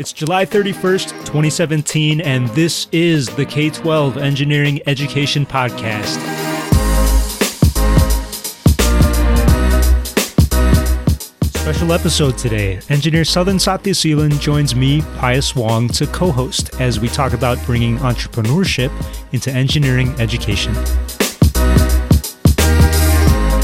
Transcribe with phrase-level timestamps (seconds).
[0.00, 6.16] It's July 31st, 2017, and this is the K 12 Engineering Education Podcast.
[11.52, 12.80] Special episode today.
[12.88, 17.98] Engineer Sadhan Sathyaseelan joins me, Pius Wong, to co host as we talk about bringing
[17.98, 18.90] entrepreneurship
[19.34, 20.72] into engineering education.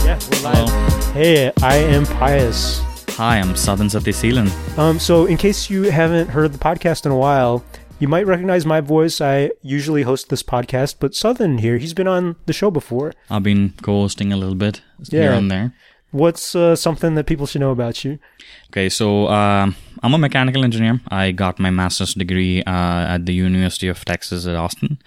[0.04, 1.14] Yeah, we're live.
[1.14, 2.85] Hey, I am Pius.
[3.16, 4.76] Hi, I'm Sadhan Sathyaseelan.
[4.76, 7.64] Um, so, in case you haven't heard the podcast in a while,
[7.98, 9.22] you might recognize my voice.
[9.22, 13.14] I usually host this podcast, but Sadhan here, he's been on the show before.
[13.30, 15.72] I've been co-hosting a little bit here and there.
[16.10, 18.18] What's uh, something that people should know about you?
[18.68, 21.00] Okay, so um, I'm a mechanical engineer.
[21.08, 24.98] I got my master's degree uh, at the University of Texas at Austin,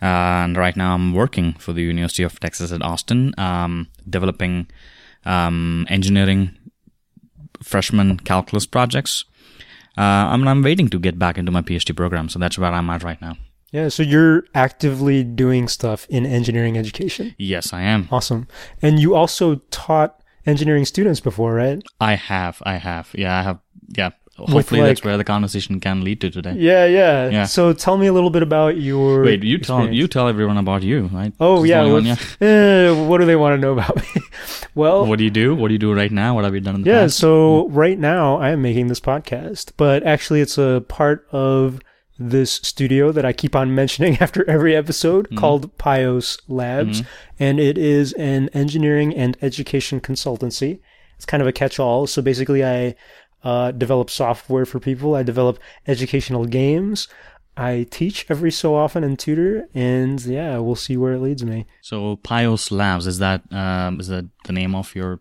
[0.00, 4.68] uh, and right now I'm working for the University of Texas at Austin, um, developing
[5.24, 6.56] um, engineering
[7.62, 9.24] freshman calculus projects.
[9.96, 12.88] Uh, I'm, I'm waiting to get back into my PhD program, so that's where I'm
[12.90, 13.36] at right now.
[13.72, 17.34] Yeah, so you're actively doing stuff in engineering education.
[17.36, 18.08] Yes, I am.
[18.10, 18.48] Awesome.
[18.80, 21.82] And you also taught engineering students before, right?
[22.00, 23.10] I have, I have.
[23.14, 23.58] Yeah, I have.
[23.88, 24.10] Yeah.
[24.38, 26.54] Hopefully, like- that's where the conversation can lead to today.
[26.56, 27.28] Yeah, yeah.
[27.28, 27.44] Yeah.
[27.44, 29.96] So tell me a little bit about your Wait, you tell experience.
[29.96, 31.32] you tell everyone about you, right?
[31.40, 32.06] Oh yeah, on,
[32.40, 34.22] eh, what do they want to know about me?
[34.74, 35.54] well, What do you do?
[35.54, 36.34] What do you do right now?
[36.34, 37.02] What have you done in the yeah.
[37.02, 37.18] past?
[37.18, 41.80] So right now I am making this podcast, but actually it's a part of
[42.20, 45.38] this studio that I keep on mentioning after every episode Mm-hmm.
[45.38, 47.02] called Pios Labs,
[47.38, 50.80] and it is an engineering and education consultancy.
[51.16, 52.06] It's kind of a catch-all.
[52.06, 52.94] So basically, I
[53.44, 55.14] uh, develop software for people.
[55.14, 57.08] I develop educational games.
[57.56, 61.66] I teach every so often and tutor, and yeah, we'll see where it leads me.
[61.82, 65.20] So Pios Labs is that um, is that the name of your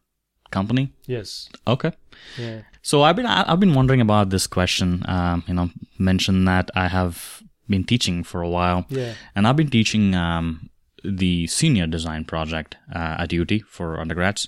[0.51, 0.93] company?
[1.07, 1.49] Yes.
[1.65, 1.91] Okay.
[2.37, 2.61] Yeah.
[2.83, 5.03] So I've been I've been wondering about this question.
[5.07, 9.15] Um, you know, mentioned that I have been teaching for a while, Yeah.
[9.35, 10.69] and I've been teaching um,
[11.03, 14.47] the senior design project uh, at UT for undergrads.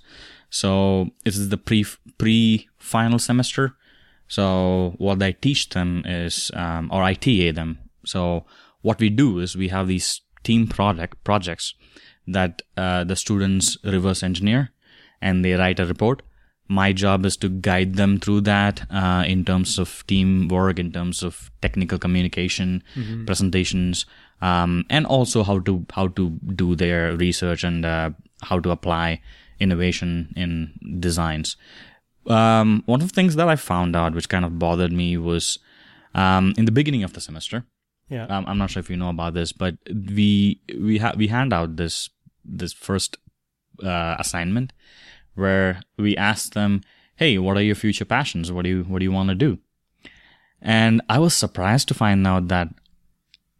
[0.51, 1.85] So this is the pre
[2.19, 3.75] pre final semester.
[4.27, 7.79] So what I teach them is, um, or I TA them.
[8.05, 8.45] So
[8.81, 11.73] what we do is we have these team project projects
[12.27, 14.71] that uh, the students reverse engineer,
[15.21, 16.21] and they write a report.
[16.67, 21.23] My job is to guide them through that uh, in terms of teamwork, in terms
[21.23, 22.83] of technical communication,
[23.25, 24.05] presentations,
[24.41, 28.11] um, and also how to how to do their research and uh,
[28.43, 29.19] how to apply
[29.59, 31.57] innovation in designs.
[32.29, 35.59] Um, one of the things that I found out, which kind of bothered me, was
[36.13, 37.65] um, in the beginning of the semester.
[38.09, 38.25] Yeah.
[38.25, 41.53] Um, I'm not sure if you know about this, but we we ha- we hand
[41.53, 42.09] out this
[42.43, 43.17] this first
[43.83, 44.73] uh, assignment
[45.35, 46.81] where we ask them,
[47.15, 48.51] "Hey, what are your future passions?
[48.51, 49.59] What do you what do you want to do?"
[50.61, 52.67] And I was surprised to find out that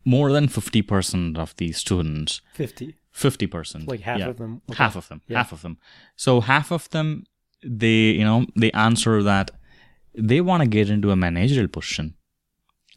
[0.06, 2.96] more than fifty percent of the students, Fifty.
[3.12, 4.62] fifty percent, Like half of them.
[4.70, 4.78] Okay.
[4.84, 5.38] half of them, Yeah.
[5.38, 5.78] half of them.
[6.16, 7.26] So half of them,
[7.64, 9.52] they you know they answer that
[10.18, 12.16] they want to get into a managerial position,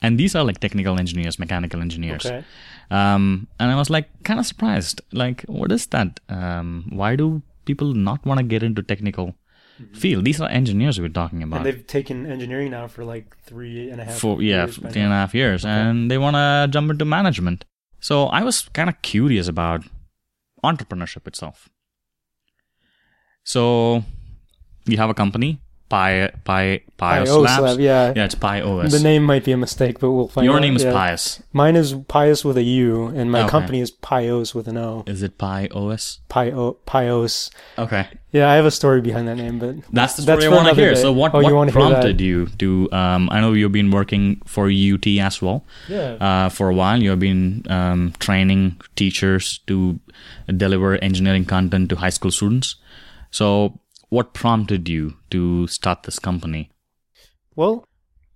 [0.01, 2.27] and these are like technical engineers, mechanical engineers.
[2.27, 2.45] Okay.
[2.91, 5.01] Um, and I was like kind of surprised.
[5.13, 6.21] Like, what is that?
[6.29, 9.35] Um, why do people not want to get into technical
[9.95, 10.25] field?
[10.25, 11.59] These are engineers we're talking about.
[11.59, 14.19] And they've taken engineering now for like three and a half.
[14.19, 17.65] for yeah, for and a half years, and they want to jump into management.
[18.01, 19.85] So I was kind of curious about
[20.65, 21.69] entrepreneurship itself.
[23.45, 24.05] So
[24.87, 27.63] we have a company, Pi Pi Pios Pios Labs.
[27.63, 28.13] Lab, yeah.
[28.17, 28.93] yeah, it's Pi OS.
[28.93, 30.49] The name might be a mistake, but we'll find out.
[30.51, 30.63] Your out.
[30.63, 30.93] name is yeah.
[30.93, 31.43] Pius.
[31.53, 33.51] Mine is Pius with a U, and my Okay.
[33.51, 35.05] company is Pios with an O.
[35.07, 36.21] Is it Pi OS?
[36.31, 37.51] Pio, Pios.
[37.79, 38.07] Okay.
[38.31, 40.65] Yeah, I have a story behind that name, but That's the story I for want
[40.65, 40.95] to another hear.
[40.95, 41.03] day.
[41.03, 41.91] So what, Oh, you what wanna hear that?
[41.91, 42.89] prompted you to?
[42.91, 46.17] Um, I know you've been working for UT as well yeah.
[46.19, 47.03] uh, for a while.
[47.03, 50.01] You've been um, training teachers to
[50.57, 52.77] deliver engineering content to high school students.
[53.31, 53.79] So
[54.15, 56.63] what prompted you to start this company?
[57.57, 57.75] Well,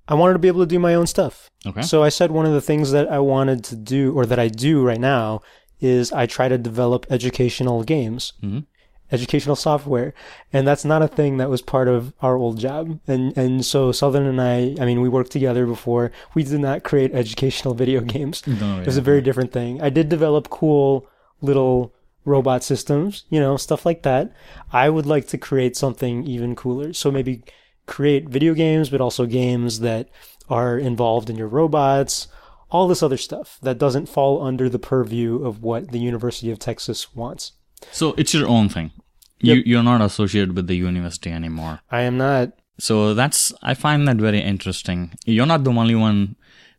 [0.09, 1.51] I wanted to be able to do my own stuff.
[1.71, 1.83] Okay.
[1.83, 4.49] So I said one of the things that I wanted to do, or that I
[4.49, 5.41] do right now,
[5.81, 8.65] is I try to develop educational games, Mhm.
[9.13, 10.15] educational software,
[10.53, 12.85] and that's not a thing that was part of our old job.
[13.07, 16.11] And and so Sadhan and I, I mean, we worked together before.
[16.35, 18.37] We did not create educational video games.
[18.47, 19.73] No, It was a very different thing.
[19.89, 21.05] I did develop cool
[21.43, 21.93] little
[22.27, 24.33] robot systems, you know, stuff like that.
[24.73, 26.93] I would like to create something even cooler.
[26.93, 27.43] So maybe
[27.87, 30.11] create video games, but also games that
[30.51, 32.29] are involved in your robots,
[32.71, 36.59] all this other stuff that doesn't fall under the purview of what the University of
[36.59, 37.53] Texas wants.
[37.93, 38.91] So it's your own thing.
[39.39, 41.81] You you're not associated with the university anymore.
[41.91, 45.13] I am not So that's I find that very interesting.
[45.25, 46.37] You're not the only one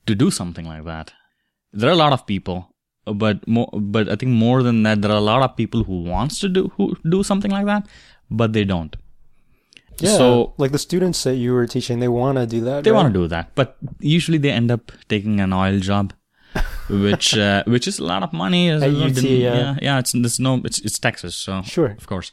[0.08, 1.14] to do something like that.
[1.72, 2.74] There are a lot of people,
[3.14, 6.04] but more, but I think more than that, there are a lot of people who
[6.04, 7.88] wants to do who do something like that,
[8.30, 8.96] but they don't.
[10.00, 10.18] Yeah.
[10.18, 12.84] So like the students that you were teaching, they want to do that.
[12.84, 12.98] they right?
[12.98, 16.14] want to do that, but usually they end up taking an oil job,
[16.90, 18.70] which uh, which is a lot of money.
[18.70, 19.54] At UT, yeah.
[19.56, 20.00] yeah, yeah.
[20.00, 21.96] It's there's no it's it's Texas, so Sure.
[21.98, 22.32] of course.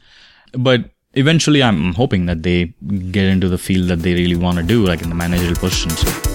[0.53, 2.75] But eventually, I'm hoping that they
[3.11, 6.34] get into the field that they really want to do, like in the managerial positions.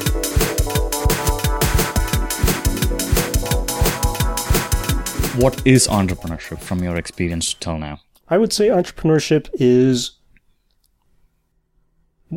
[5.40, 8.02] What is entrepreneurship from your experience till now?
[8.28, 10.12] I would say entrepreneurship is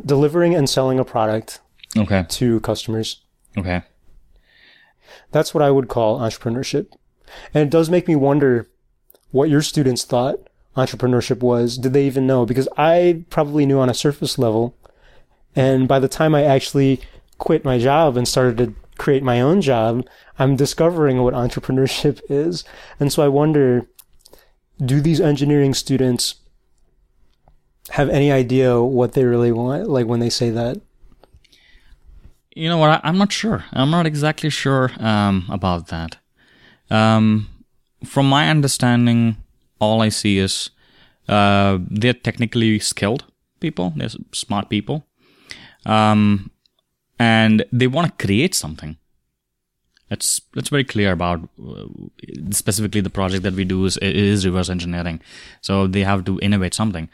[0.06, 1.60] delivering and selling a product
[1.96, 2.24] Okay.
[2.28, 3.20] to customers.
[3.58, 3.82] Okay.
[5.32, 6.86] That's what I would call entrepreneurship.
[7.52, 8.68] And it does make me wonder
[9.32, 10.38] what your students thought
[10.76, 11.78] entrepreneurship was.
[11.78, 12.46] Did they even know?
[12.46, 14.76] Because I probably knew on a surface level.
[15.56, 17.00] And by the time I actually
[17.38, 20.06] quit my job and started to create my own job,
[20.38, 22.64] I'm discovering what entrepreneurship is.
[23.00, 23.86] And so I wonder
[24.84, 26.36] do these engineering students
[27.90, 30.80] have any idea what they really want, like when they say that?
[32.54, 32.90] You know what?
[32.90, 33.64] I, I'm not sure.
[33.72, 36.16] I'm not exactly sure um, about that.
[36.90, 37.48] Um,
[38.04, 39.36] from my understanding,
[39.78, 40.70] all I see is
[41.28, 43.24] uh, they're technically skilled
[43.60, 43.92] people.
[43.96, 45.06] They're smart people,
[45.86, 46.50] um,
[47.22, 48.96] and they want to create something.
[50.08, 51.86] That's that's very clear about uh,
[52.50, 55.20] specifically the project that we do is is reverse engineering.
[55.68, 57.08] So they have to innovate something.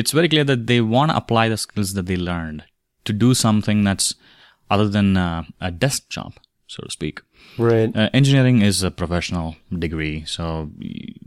[0.00, 2.64] It's very clear that they want to apply the skills that they learned
[3.04, 4.14] to do something that's
[4.70, 6.32] other than uh, a desk job,
[6.66, 7.20] so to speak.
[7.58, 7.94] Right.
[7.94, 9.56] Uh, engineering is a professional
[9.86, 10.70] degree, so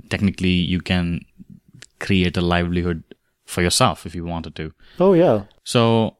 [0.09, 1.25] technically you can
[1.99, 3.03] create a livelihood
[3.45, 4.71] for yourself if you wanted to.
[4.99, 5.43] Oh, yeah.
[5.63, 6.17] So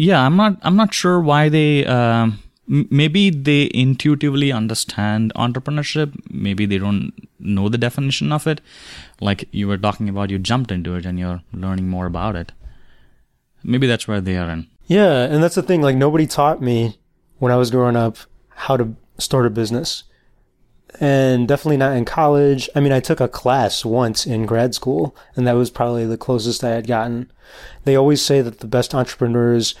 [0.00, 6.18] yeah, I'm not I'm not sure why they um, maybe they intuitively understand entrepreneurship.
[6.30, 8.62] Maybe they don't know the definition of it.
[9.20, 12.52] Like you were talking about, you jumped into it and you're learning more about it.
[13.62, 14.68] Maybe that's where they are in.
[14.86, 15.82] Yeah, and that's the thing.
[15.82, 16.98] Like nobody taught me
[17.38, 18.16] when I was growing up
[18.48, 20.04] how to start a business,
[20.98, 22.70] and definitely not in college.
[22.74, 26.16] I mean, I took a class once in grad school, and that was probably the
[26.16, 27.30] closest I had gotten.
[27.84, 29.74] They always say that the best entrepreneurs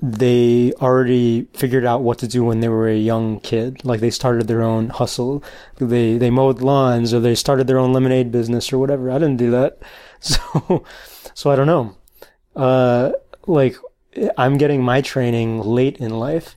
[0.00, 3.84] they already figured out what to do when they were a young kid.
[3.84, 5.42] Like they started their own hustle.
[5.76, 9.10] They they mowed lawns or they started their own lemonade business or whatever.
[9.10, 9.78] I didn't do that.
[10.20, 10.82] So
[11.32, 11.96] so I don't know.
[12.56, 13.12] Uh
[13.46, 13.76] like
[14.36, 16.56] I'm getting my training late in life.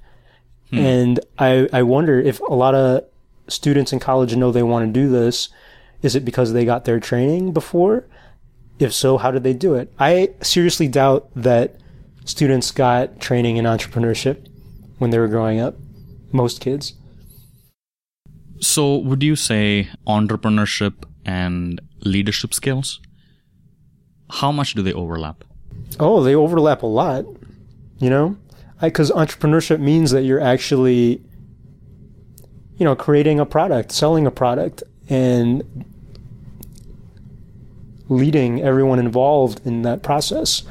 [0.72, 3.04] And I I wonder if a lot of
[3.48, 5.50] students in college know they want to do this.
[6.02, 8.08] Is it because they got their training before?
[8.80, 9.94] If so, how did they do it?
[10.00, 11.76] I seriously doubt that
[12.26, 14.48] students got training in entrepreneurship
[14.98, 15.76] when they were growing up.
[16.32, 16.94] Most kids.
[18.60, 23.02] So would you say entrepreneurship and leadership skills?
[24.30, 25.44] How much do they overlap?
[26.00, 27.26] Oh, they overlap a lot.
[27.98, 28.38] You know,
[28.82, 31.22] because entrepreneurship means that you're actually,
[32.78, 35.86] you know, creating a product, selling a product, and
[38.12, 40.64] leading everyone involved in that process.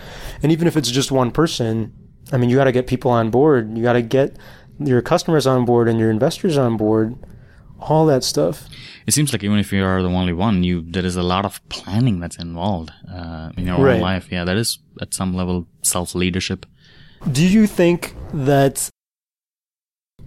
[0.43, 1.93] And even if it's just one person,
[2.33, 3.77] I mean, you got to get people on board.
[3.77, 4.37] You got to get
[4.79, 7.17] your customers on board and your investors on board.
[7.81, 8.69] All that stuff.
[9.07, 11.45] It seems like even if you are the only one, you there is a lot
[11.47, 13.95] of planning that's involved uh, in your Right.
[13.97, 14.29] own life.
[14.31, 16.67] Yeah, that is at some level self leadership.
[17.33, 18.91] Do you think that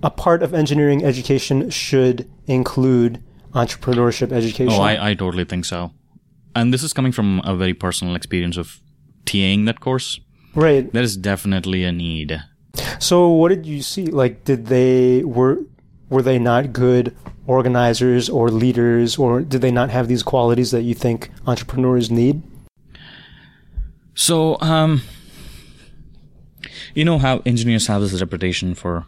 [0.01, 4.73] a part of engineering education should include entrepreneurship education?
[4.73, 5.91] Oh, I, I totally think so.
[6.55, 8.79] And this is coming from a very personal experience of
[9.25, 10.19] TAing that course.
[10.55, 10.91] right.
[10.91, 12.41] There is definitely a need.
[12.99, 14.05] So what did you see?
[14.05, 15.59] Like did they were
[16.09, 17.15] were they not good
[17.47, 22.43] organizers or leaders or did they not have these qualities that you think entrepreneurs need?
[24.15, 25.01] So, um,
[26.93, 29.07] you know how engineers have this reputation for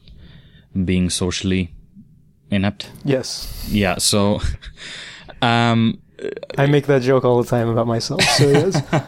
[0.83, 1.73] being socially
[2.49, 2.89] inept?
[3.03, 3.67] Yes.
[3.69, 4.41] Yeah, so,
[5.41, 6.01] um,
[6.57, 8.22] I make that joke all the time about myself.
[8.24, 8.81] So yes.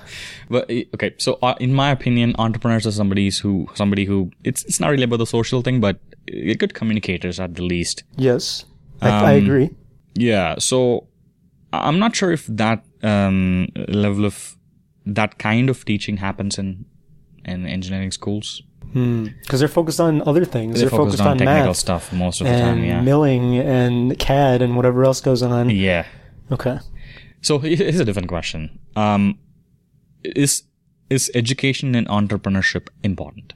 [0.50, 4.64] But eh, okay, so uh, in my opinion, entrepreneurs are somebody who somebody who it's
[4.64, 6.00] it's not really about the social thing, but
[6.32, 8.04] eh, good communicators at the least.
[8.16, 8.66] yes.
[9.02, 9.70] I, I Um, agree.
[10.16, 11.08] Yeah, so
[11.72, 14.56] I'm not sure if that um, level of
[15.06, 16.86] that kind of teaching happens in
[17.46, 18.64] in engineering schools.
[18.94, 20.80] Because they're focused on other things.
[20.80, 22.84] They're, They're focused, on, technical math stuff most of the time.
[22.84, 23.02] Yeah.
[23.02, 25.70] milling and CAD and whatever else goes on.
[25.70, 26.06] yeah.
[26.52, 26.80] Okay.
[27.42, 28.80] So here's a different question.
[28.96, 29.40] Um,
[30.24, 30.64] is
[31.10, 33.54] is education and entrepreneurship important?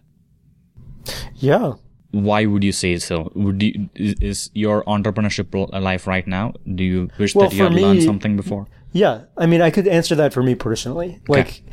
[1.35, 1.73] Yeah.
[2.11, 3.31] Why would you say so?
[3.35, 6.53] Would you, is, is your entrepreneurship life right now?
[6.75, 8.67] Do you wish Well, that you had learned something before?
[8.91, 9.21] Yeah.
[9.37, 11.19] I mean, I could answer that for me personally.
[11.27, 11.63] Like,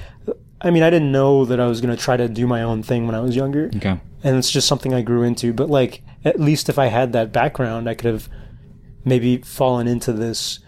[0.60, 2.82] I mean, I didn't know that I was going to try to do my own
[2.82, 3.70] thing when I was younger.
[3.76, 4.00] Okay.
[4.22, 5.52] and it's just something I grew into.
[5.52, 8.28] But like, at least if I had that background, I could have
[9.04, 10.60] maybe fallen into this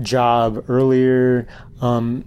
[0.00, 1.46] job earlier.
[1.80, 2.24] Um,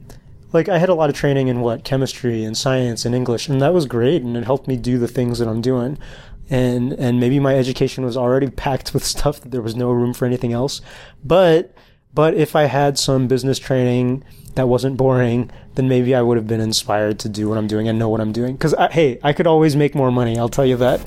[0.54, 3.62] like I had a lot of training in what chemistry and science and English, and
[3.62, 5.98] that was great, and it helped me do the things that I'm doing.
[6.50, 10.14] And and maybe my education was already packed with stuff that there was no room
[10.14, 10.82] for anything else.
[11.24, 11.74] But
[12.14, 14.24] but if I had some business training
[14.56, 17.90] that wasn't boring, then maybe I would have been inspired to do what I'm doing
[17.90, 18.54] and know what I'm doing.
[18.54, 20.40] Because hey, I could always make more money.
[20.40, 21.02] I'll tell you that.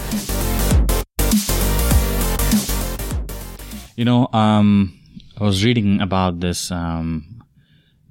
[3.96, 4.92] You know, um,
[5.40, 6.70] I was reading about this.
[6.70, 7.42] Um,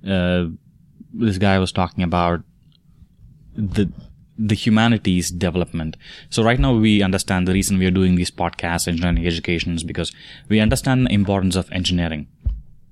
[0.08, 0.46] uh,
[1.14, 2.42] this guy was talking about
[3.56, 3.92] the
[4.40, 5.98] the humanities development.
[6.30, 9.84] So right now we understand the reason we are doing these podcasts, engineering education, is
[9.84, 10.12] because
[10.48, 12.28] we understand the importance of engineering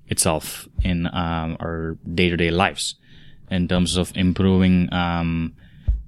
[0.08, 2.96] itself in um, our day to day lives
[3.52, 5.54] in terms of improving um,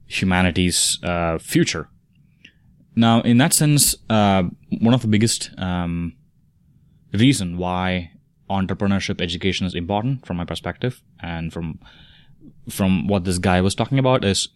[0.07, 1.88] humanity's uh, future.
[2.96, 4.43] Now, in that sense, uh,
[4.79, 6.13] one of the biggest um,
[7.13, 8.12] reason why
[8.49, 11.01] entrepreneurship education is important from my perspective.
[11.21, 11.79] And from
[12.69, 14.49] from what this guy was talking about is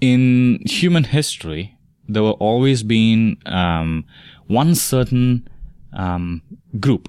[0.00, 4.04] in human history there were always been um,
[4.46, 5.48] one certain
[5.94, 6.42] um,
[6.78, 7.08] group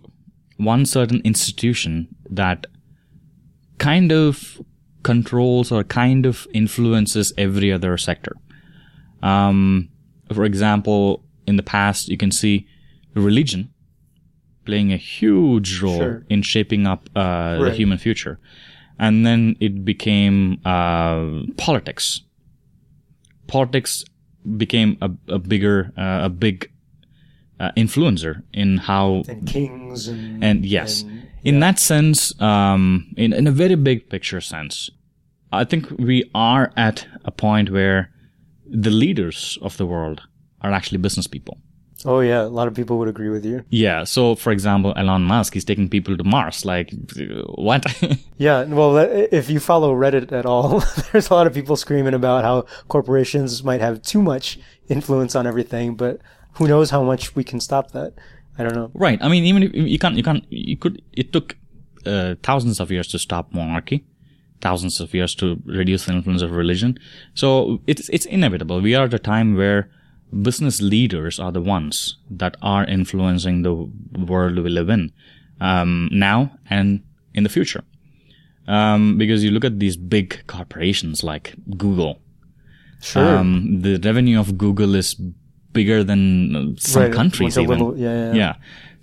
[0.58, 2.66] one certain institution that
[3.78, 4.62] kind of
[5.04, 8.36] controls or kind of influences every other sector.
[9.22, 9.90] Um,
[10.34, 12.68] for example in the past you can see
[13.14, 13.72] religion
[14.66, 16.26] playing a huge role Sure.
[16.30, 18.40] in shaping up uh, the human future.
[19.00, 22.22] And then it became uh, politics.
[23.48, 24.04] Politics
[24.58, 26.72] became a, a bigger, uh, a big
[27.60, 33.32] uh, influencer in how And kings and and yes, and- in that sense, um, in
[33.34, 34.90] in a very big picture sense,
[35.52, 38.10] I think we are at a point where
[38.84, 40.22] the leaders of the world
[40.62, 41.58] are actually business people.
[42.06, 43.64] Oh yeah, a lot of people would agree with you.
[43.70, 44.04] Yeah.
[44.04, 46.66] So, for example, Elon Musk, he's taking people to Mars.
[46.66, 46.94] Like,
[47.56, 47.86] what?
[48.38, 52.44] Yeah, well, if you follow Reddit at all, there's a lot of people screaming about
[52.44, 54.60] how corporations might have too much
[54.90, 56.20] influence on everything, but
[56.56, 58.14] who knows how much we can stop that?
[58.58, 58.92] I don't know.
[58.94, 59.20] right.
[59.22, 61.02] I mean, even if you can't, you can't, you could.
[61.14, 61.56] It took
[62.06, 64.06] uh, thousands of years to stop monarchy,
[64.62, 66.98] thousands of years to reduce the influence of religion.
[67.34, 68.82] So it's it's inevitable.
[68.82, 69.90] We are at a time where
[70.42, 73.74] business leaders are the ones that are influencing the
[74.26, 75.12] world we live in
[75.62, 77.04] um, now and
[77.34, 77.84] in the future.
[78.68, 82.22] Um, because you look at these big corporations like Google,
[83.02, 83.38] Sure.
[83.38, 85.14] Um, the revenue of Google is
[85.74, 87.78] bigger than some Right, countries a even.
[87.78, 88.34] little- yeah, yeah.
[88.34, 88.54] yeah.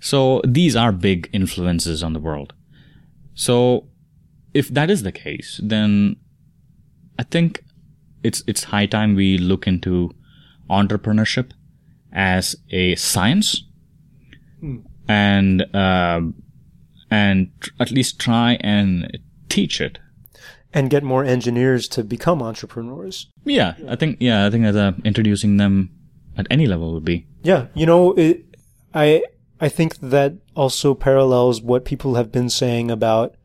[0.01, 2.53] So these are big influences on the world.
[3.33, 3.85] So
[4.53, 6.17] if that is the case, then
[7.17, 7.63] I think
[8.23, 10.11] it's it's high time we look into
[10.81, 11.51] entrepreneurship
[12.11, 13.63] as a science
[14.59, 14.77] Hmm.
[15.07, 16.21] and uh,
[17.11, 19.99] and tr- at least try and teach it
[20.73, 23.27] and get more engineers to become entrepreneurs.
[23.45, 25.89] Yeah, I think yeah, I think that uh, introducing them
[26.37, 28.45] at any level would be Yeah, you know, it,
[28.93, 29.23] I
[29.59, 33.35] I think that also parallels what people have been saying about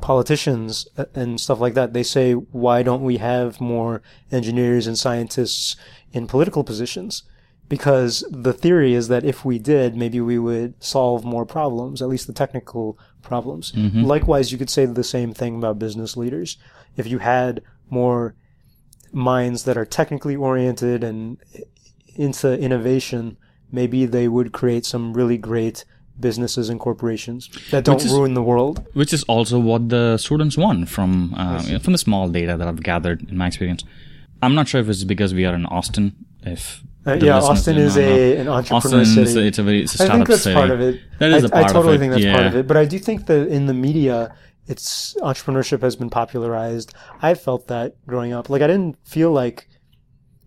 [0.00, 1.92] politicians and stuff like that.
[1.92, 5.76] They say, why don't we have more engineers and scientists
[6.12, 7.22] in political positions?
[7.68, 12.08] Because the theory is that if we did, maybe we would solve more problems, at
[12.08, 13.72] least the technical problems.
[13.72, 14.04] Mm-hmm.
[14.04, 16.58] Likewise, you could say the same thing about business leaders.
[16.96, 18.34] If you had more
[19.12, 21.38] minds that are technically oriented and
[22.14, 23.38] into innovation,
[23.72, 25.84] maybe they would create some really great
[26.20, 28.84] businesses and corporations that don't is- ruin the world.
[28.94, 32.82] which is also what the students want from uh, from the small data that I've
[32.82, 33.84] gathered in my experience.
[34.42, 36.06] I'm not sure if it's because we are in Austin.
[36.42, 36.62] If
[37.06, 39.46] Uh, yeah, Austin is a an entrepreneur Austin is city.
[39.48, 40.54] it's a very it's a I startup think that's city.
[40.60, 40.94] part of it.
[41.20, 42.00] That is I, a part I totally of it.
[42.02, 42.34] think that's yeah.
[42.38, 42.64] part of it.
[42.70, 44.16] But I do think that in the media,
[44.72, 46.88] it's entrepreneurship has been popularized.
[47.20, 48.44] I felt that growing up.
[48.52, 49.58] Like I didn't feel like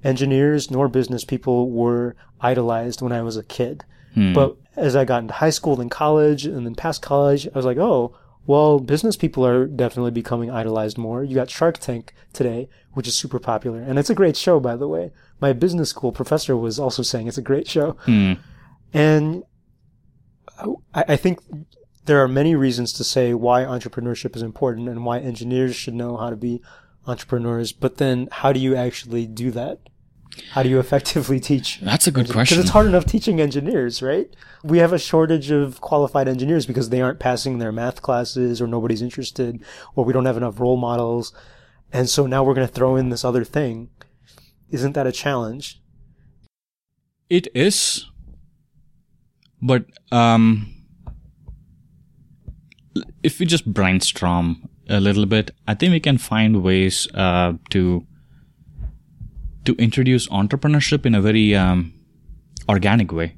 [0.04, 3.84] engineers nor business people were idolized when I was a kid.
[4.18, 4.34] Hmm.
[4.34, 7.66] But as I got into high school and college and then past college, I was
[7.66, 11.24] like, oh, well, business people are definitely becoming idolized more.
[11.24, 13.80] You got Shark Tank today, which is super popular.
[13.80, 15.12] And it's a great show, by the way.
[15.40, 17.92] My business school professor was also saying it's a great show.
[18.06, 18.34] Hmm.
[18.92, 19.44] And
[20.96, 21.40] I, I think
[22.06, 26.18] there are many reasons to say why entrepreneurship is important and why engineers should know
[26.18, 26.64] how to be
[27.06, 29.80] entrepreneurs, but then how do you actually do that?
[30.52, 31.80] How do you effectively teach?
[31.82, 32.56] That's a good question.
[32.56, 34.34] Because it's hard enough teaching engineers, right?
[34.64, 38.68] We have a shortage of qualified engineers because they aren't passing their math classes or
[38.68, 39.64] nobody's interested
[39.96, 41.34] or we don't have enough role models.
[41.92, 43.90] And so now we're going to throw in this other thing.
[44.70, 45.82] Isn't that a challenge?
[47.30, 48.10] It is,
[49.62, 50.74] but um,
[53.22, 58.07] if we just brainstorm a little bit, I think we can find ways uh, to
[59.68, 61.94] to introduce entrepreneurship in a very um,
[62.68, 63.36] organic way.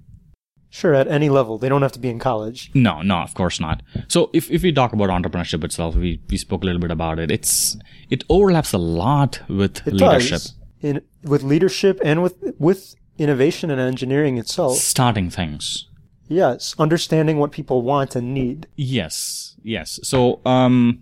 [0.72, 1.58] Sure, at any level.
[1.58, 2.70] They don't have to be in college.
[2.76, 3.82] No, no, of course not.
[4.08, 7.18] So if, if we talk about entrepreneurship itself, we, we spoke a little bit about
[7.18, 7.32] it.
[7.32, 7.76] It's
[8.12, 10.30] it overlaps a lot with It leadership.
[10.42, 10.54] does.
[10.82, 14.78] In, with leadership and with, with innovation and engineering itself.
[14.78, 15.88] Starting things.
[16.28, 16.76] Yes.
[16.78, 18.68] Understanding what people want and need.
[18.76, 20.00] Yes, yes.
[20.04, 21.00] So, um,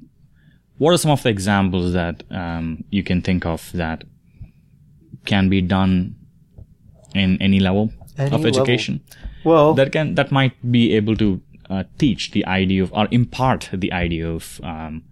[0.77, 4.05] what are some of the examples that um, you can think of that
[5.31, 6.15] can be done
[7.15, 8.47] in any level Any of level.
[8.47, 8.99] education
[9.43, 11.29] Well, that can that might be able to
[11.69, 15.03] uh, teach the idea of or impart the idea of um,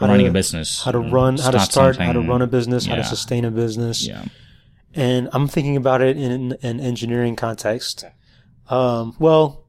[0.00, 2.46] How running to- a business, how to run, how to start, how to run a
[2.46, 4.06] business, how to sustain a business.
[4.06, 4.24] Yeah.
[4.96, 8.04] And I'm thinking about it in an engineering context.
[8.70, 9.66] Um, well,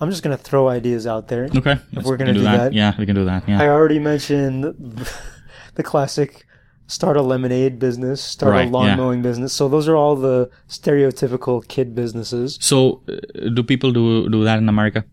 [0.00, 1.48] I'm just going to throw ideas out there.
[1.60, 1.76] Okay.
[1.92, 2.72] If we're gonna do that.
[2.72, 3.42] yeah, we can do that.
[3.48, 3.60] Yeah.
[3.62, 4.62] I already mentioned
[5.74, 6.46] the classic
[6.88, 8.96] start a lemonade business, start Right, a lawn yeah.
[8.96, 9.52] mowing business.
[9.52, 12.58] So those are all the stereotypical kid businesses.
[12.60, 15.04] so, uh, do people do do that in America?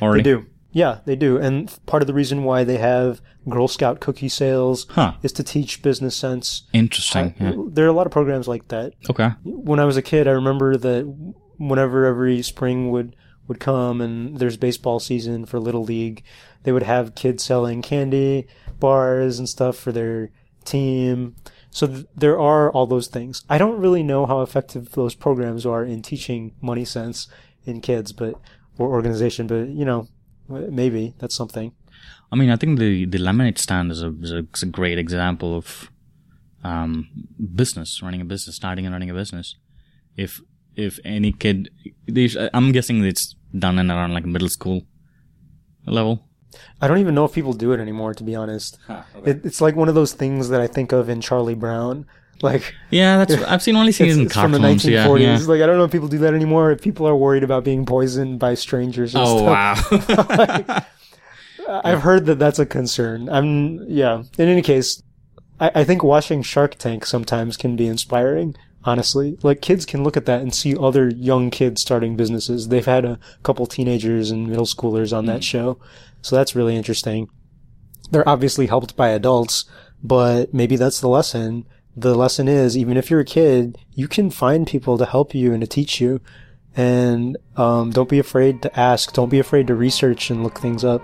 [0.00, 0.46] They do.
[0.72, 1.36] Yeah, they do.
[1.38, 5.12] And part of the reason why they have Girl Scout cookie sales Huh.
[5.22, 6.62] is to teach business sense.
[6.72, 7.34] Interesting.
[7.38, 7.52] Yeah.
[7.68, 8.94] There are a lot of programs like that.
[9.08, 9.30] Okay.
[9.44, 11.04] When I was a kid, I remember that
[11.58, 13.14] whenever every spring would
[13.46, 16.22] would come and there's baseball season for little league,
[16.64, 18.46] they would have kids selling candy
[18.80, 20.30] bars and stuff for their
[20.64, 21.36] team.
[21.70, 23.44] So th- there are all those things.
[23.48, 27.28] I don't really know how effective those programs are in teaching money sense
[27.64, 28.34] in kids, but
[28.78, 30.08] or organization, but you know,
[30.48, 31.72] maybe that's something.
[32.32, 34.98] I mean, I think the, the lemonade stand is a, is a, is a great
[34.98, 35.90] example of
[36.64, 37.08] um,
[37.54, 39.56] business, running a business, starting and running a business.
[40.16, 40.40] If
[40.76, 41.70] if any kid,
[42.52, 44.82] I'm guessing it's done in around like middle school
[45.86, 46.28] level.
[46.80, 48.78] I don't even know if people do it anymore, to be honest.
[49.24, 52.06] It, it's like one of those things that I think of in Charlie Brown.
[52.42, 54.84] Like Yeah, that's I've seen only seen it's, it's from the cartoons.
[54.84, 55.20] Yeah, 1940s.
[55.20, 55.46] yeah.
[55.46, 56.72] Like I don't know if people do that anymore.
[56.72, 59.14] If people are worried about being poisoned by strangers.
[59.14, 59.90] Oh stuff.
[60.48, 60.84] wow.
[61.84, 63.28] I've heard that that's a concern.
[63.28, 64.24] I'm yeah.
[64.36, 65.00] In any case,
[65.60, 68.56] I, I think watching Shark Tank sometimes can be inspiring.
[68.86, 72.68] Honestly, like kids can look at that and see other young kids starting businesses.
[72.68, 75.78] They've had a couple teenagers and middle schoolers on that show,
[76.20, 77.30] so that's really interesting.
[78.10, 79.64] They're obviously helped by adults,
[80.02, 81.66] but maybe that's the lesson.
[81.96, 85.54] The lesson is even if you're a kid, you can find people to help you
[85.54, 86.20] and to teach you,
[86.76, 89.14] and um, don't be afraid to ask.
[89.14, 91.02] Don't be afraid to research and look things up.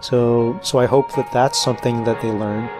[0.00, 2.70] So, so I hope that that's something that they learn.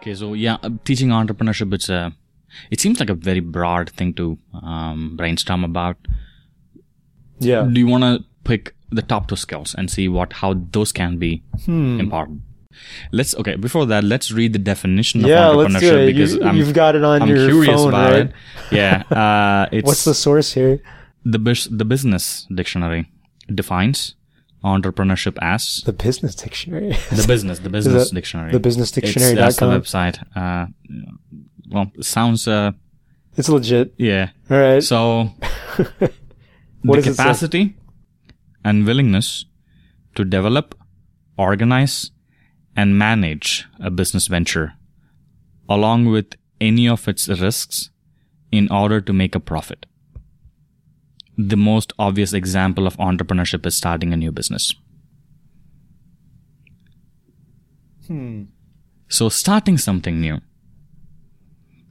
[0.00, 2.12] Okay, so yeah, uh, teaching entrepreneurship it's a
[2.70, 5.96] it seems like a very broad thing to um, brainstorm about.
[7.42, 7.62] Yeah.
[7.72, 11.16] do you want to pick the top two skills and see what how those can
[11.16, 11.98] be Hmm.
[12.00, 12.42] important
[13.12, 16.06] let's okay before that let's read the definition of entrepreneurship let's do it.
[16.12, 18.26] because You, I'm, you've got it on I'm your curious phone, about right?
[18.26, 18.32] it
[18.72, 20.82] yeah uh, it's What's the source here?
[21.24, 23.08] the bus- the business dictionary
[23.62, 24.14] defines
[24.64, 26.92] entrepreneurship as The Business Dictionary.
[27.10, 29.80] the business the business dictionary the business it's, that's the businessdictionary.com.
[29.80, 30.66] website uh,
[31.70, 32.72] well it sounds uh,
[33.36, 33.94] It's legit.
[33.96, 34.82] yeah All right.
[34.82, 35.30] So,
[36.82, 37.76] What the capacity
[38.64, 39.44] and willingness
[40.14, 40.74] to develop,
[41.38, 42.10] organize,
[42.76, 44.72] and manage a business venture,
[45.68, 47.90] along with any of its risks,
[48.50, 49.86] in order to make a profit.
[51.36, 54.74] The most obvious example of entrepreneurship is starting a new business.
[58.06, 58.44] Hmm.
[59.08, 60.40] So, starting something new,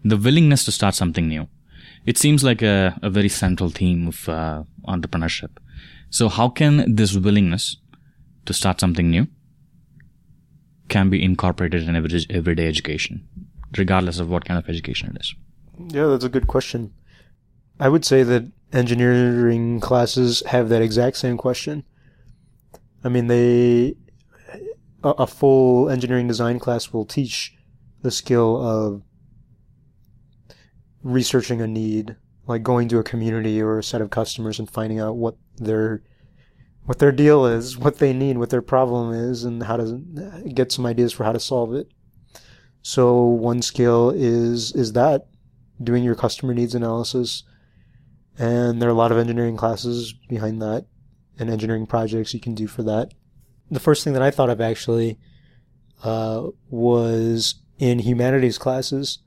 [0.04, 1.48] the willingness to start something new,
[2.06, 5.50] it seems like a, a very central theme of uh, entrepreneurship.
[6.10, 7.78] So, how can this willingness
[8.46, 9.28] to start something new
[10.90, 13.28] can be incorporated in every, everyday education,
[13.78, 15.36] regardless of what kind of education it is?
[15.94, 16.94] Yeah, that's a good question.
[17.80, 21.84] I would say that engineering classes have that exact same question.
[23.04, 23.96] I mean, they
[25.04, 27.56] a, a full engineering design class will teach
[28.02, 29.02] the skill of
[31.04, 32.16] researching a need,
[32.48, 36.04] like going to a community or a set of customers and finding out what their
[36.86, 40.02] what their deal is, what they need, what their problem is, and how to
[40.54, 41.88] get some ideas for how to solve it.
[42.82, 45.28] So one skill is is that
[45.82, 47.44] doing your customer needs analysis,
[48.40, 50.86] and there are a lot of engineering classes behind that,
[51.38, 53.14] and engineering projects you can do for that.
[53.70, 55.20] The first thing that I thought of actually
[56.04, 59.20] uh, was in humanities classes,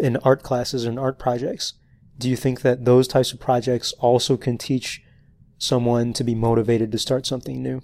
[0.00, 1.74] in art classes and art projects.
[2.18, 5.00] Do you think that those types of projects also can teach
[5.58, 7.80] someone to be motivated to start something new?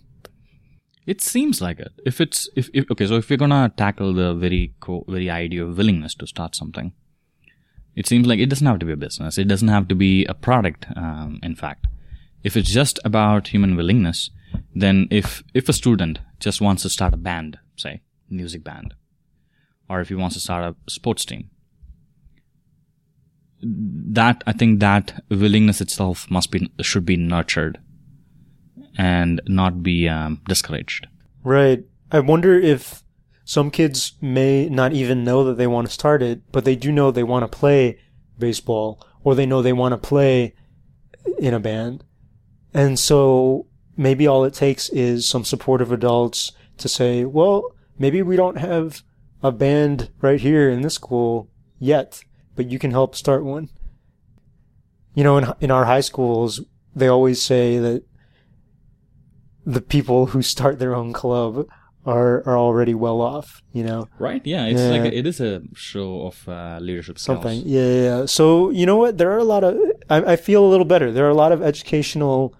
[1.06, 1.92] It seems like it.
[2.04, 5.64] If it's if, if okay, so if you're gonna tackle the very co- very idea
[5.64, 6.92] of willingness to start something,
[7.98, 9.38] it seems like it doesn't have to be a business.
[9.38, 10.86] It doesn't have to be a product.
[10.94, 11.88] Um, in fact,
[12.44, 14.30] if it's just about human willingness,
[14.72, 18.94] then if if a student just wants to start a band, say music band,
[19.90, 21.50] or if he wants to start a sports team,
[23.60, 27.80] that I think that willingness itself must be should be nurtured
[28.96, 31.08] and not be um, discouraged.
[31.42, 31.82] Right.
[32.12, 33.02] I wonder if
[33.48, 36.92] some kids may not even know that they want to start it, but they do
[36.92, 37.98] know they want to play
[38.38, 40.52] baseball or they know they want to play
[41.38, 42.04] in a band.
[42.74, 48.36] And so maybe all it takes is some supportive adults to say, well, maybe we
[48.36, 49.02] don't have
[49.42, 52.22] a band right here in this school yet,
[52.54, 53.70] but you can help start one.
[55.14, 56.60] You know, in, in our high schools,
[56.94, 58.04] they always say that
[59.64, 61.66] the people who start their own club
[62.08, 63.62] are are already well off.
[63.72, 64.42] You know, right?
[64.44, 64.90] Yeah, it's yeah.
[64.90, 67.42] like a, it is a show of uh, leadership skills.
[67.42, 68.26] Something, yeah, yeah.
[68.26, 69.18] So you know what?
[69.18, 69.76] There are a lot of.
[70.08, 71.12] I, I feel a little better.
[71.12, 72.54] There are a lot of educational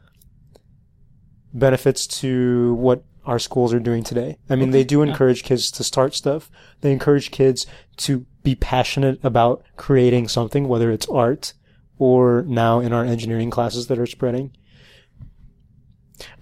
[1.53, 4.39] benefits to what our schools are doing today.
[4.49, 4.79] I mean, okay.
[4.79, 5.49] they do encourage yeah.
[5.49, 6.51] kids to start stuff.
[6.81, 7.67] They encourage kids
[7.99, 11.53] to be passionate about creating something, whether it's art
[11.99, 14.57] or now in our engineering classes that are spreading.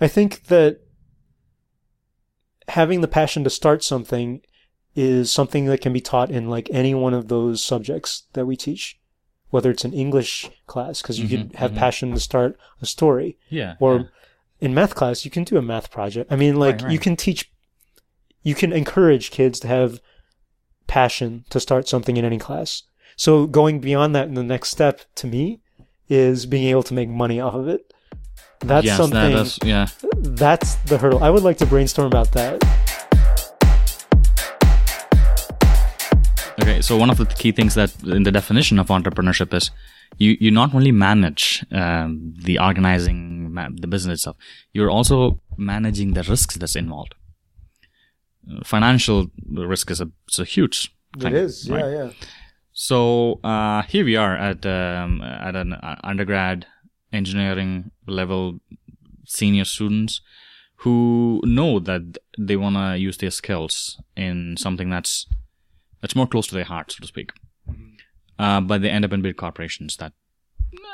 [0.01, 0.81] I think that
[2.69, 4.41] having the passion to start something
[4.95, 8.57] is something that can be taught in like any one of those subjects that we
[8.57, 8.99] teach
[9.51, 11.81] whether it's an english class because you mm-hmm, could have mm-hmm.
[11.81, 14.03] passion to start a story yeah or yeah.
[14.61, 16.93] in math class you can do a math project i mean like right, right.
[16.93, 17.51] you can teach
[18.43, 20.01] you can encourage kids to have
[20.87, 22.85] passion to start something in any class
[23.17, 25.61] so going beyond that in the next step to me
[26.09, 27.93] is being able to make money off of it
[28.61, 29.33] that's yes, something.
[29.33, 29.87] That is, yeah.
[30.17, 31.23] That's the hurdle.
[31.23, 32.63] I would like to brainstorm about that.
[36.63, 39.71] Okay, so one of the key things that in the definition of entrepreneurship is
[40.19, 44.37] you you not only manage um, the organizing the business itself,
[44.73, 47.15] you're also managing the risks that's involved.
[48.65, 50.93] Financial risk is a, it's a huge.
[51.19, 51.85] Thing, it is, right?
[51.85, 52.11] yeah, yeah.
[52.73, 56.67] So uh, here we are at um, at an undergrad
[57.17, 58.61] engineering level
[59.25, 60.21] senior students
[60.81, 65.27] who know that they want to use their skills in something that's
[66.01, 67.33] that's more close to their heart, so to speak.
[67.69, 67.95] Mm-hmm.
[68.39, 69.97] Uh, but they end up in big corporations.
[69.97, 70.13] That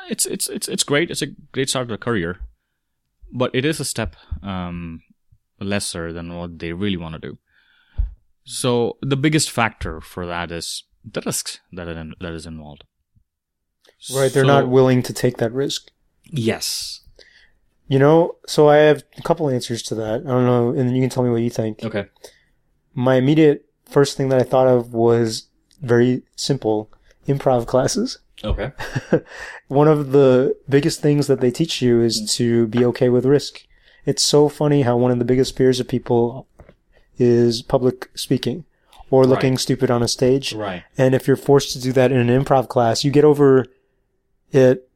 [0.09, 1.11] it's it's it's it's great.
[1.11, 2.39] It's a great start to a career,
[3.31, 5.01] but it is a step um,
[5.59, 7.37] lesser than what they really want to do.
[8.45, 12.83] So the biggest factor for that is the risk that it, that is involved.
[14.13, 15.89] Right, they're so, not willing to take that risk.
[16.25, 17.01] Yes.
[17.87, 20.21] You know, so I have a couple answers to that.
[20.21, 21.83] I don't know, and then you can tell me what you think.
[21.83, 22.07] Okay.
[22.93, 25.47] My immediate first thing that I thought of was
[25.81, 26.89] very simple
[27.27, 28.19] improv classes.
[28.43, 28.71] Okay.
[29.67, 32.31] One of the biggest things that they teach you is mm.
[32.35, 33.65] to be okay with risk.
[34.05, 36.47] It's so funny how one of the biggest fears of people
[37.17, 38.65] is public speaking
[39.09, 39.59] or looking right.
[39.59, 40.53] stupid on a stage.
[40.53, 40.83] Right.
[40.97, 43.67] And if you're forced to do that in an improv class, you get over
[44.51, 44.89] it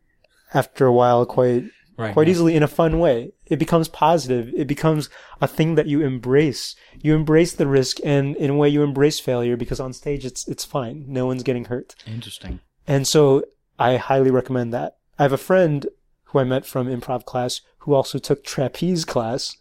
[0.53, 1.65] after a while quite
[1.97, 3.33] right, quite easily in a fun way.
[3.45, 4.51] It becomes positive.
[4.55, 5.09] It becomes
[5.41, 6.75] a thing that you embrace.
[7.01, 10.47] You embrace the risk and in a way you embrace failure because on stage it's
[10.47, 11.05] it's fine.
[11.07, 11.95] No one's getting hurt.
[12.05, 12.59] Interesting.
[12.87, 13.43] And so
[13.77, 14.97] I highly recommend that.
[15.19, 15.87] I have a friend
[16.25, 19.57] who I met from improv class who also took trapeze class.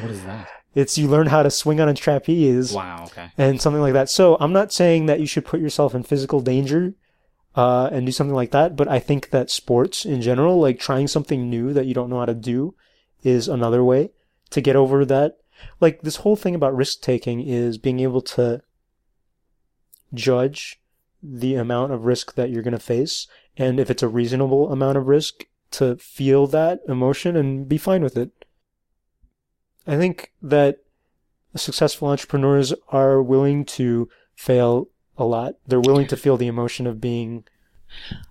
[0.00, 0.48] What is that?
[0.74, 2.72] It's you learn how to swing on a trapeze.
[2.72, 3.30] Wow, okay.
[3.36, 4.08] And something like that.
[4.08, 6.94] So I'm not saying that you should put yourself in physical danger
[7.54, 8.76] uh, and do something like that.
[8.76, 12.20] But I think that sports in general, like trying something new that you don't know
[12.20, 12.74] how to do,
[13.22, 14.10] is another way
[14.50, 15.38] to get over that.
[15.80, 18.62] Like this whole thing about risk taking is being able to
[20.12, 20.80] judge
[21.22, 23.28] the amount of risk that you're going to face.
[23.56, 28.02] And if it's a reasonable amount of risk, to feel that emotion and be fine
[28.02, 28.30] with it.
[29.86, 30.78] I think that
[31.56, 35.54] successful entrepreneurs are willing to fail a lot.
[35.66, 37.44] They're willing to feel the emotion of being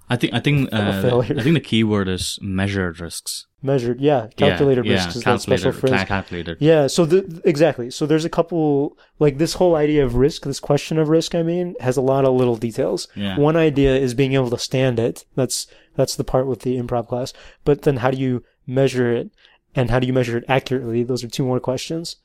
[0.10, 1.36] I think I think uh, failure.
[1.38, 3.46] I think the key word is measured risks.
[3.62, 4.28] Measured, yeah.
[4.36, 6.04] Calculated yeah, risks yeah, is that special phrase.
[6.04, 6.58] calculated.
[6.60, 7.92] Yeah, so the exactly.
[7.92, 11.44] So there's a couple like this whole idea of risk, this question of risk, I
[11.44, 13.08] mean, has a lot of little details.
[13.16, 13.38] Yeah.
[13.38, 15.26] One idea is being able to stand it.
[15.36, 17.34] That's that's the part with the improv class.
[17.64, 19.32] But then how do you measure it
[19.76, 21.04] and how do you measure it accurately?
[21.04, 22.18] Those are two more questions.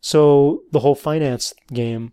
[0.00, 2.12] So the whole finance game,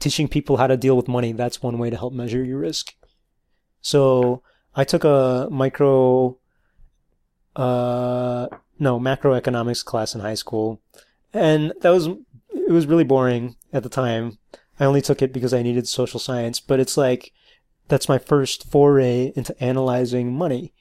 [0.00, 2.94] teaching people how to deal with money, that's one way to help measure your risk.
[3.80, 4.42] So
[4.74, 6.38] I took a micro
[7.56, 8.48] uh
[8.80, 10.80] no macroeconomics class in high school.
[11.32, 14.38] And that was it was really boring at the time.
[14.80, 17.32] I only took it because i needed social science but it's like
[17.86, 20.72] that's my first foray into analyzing money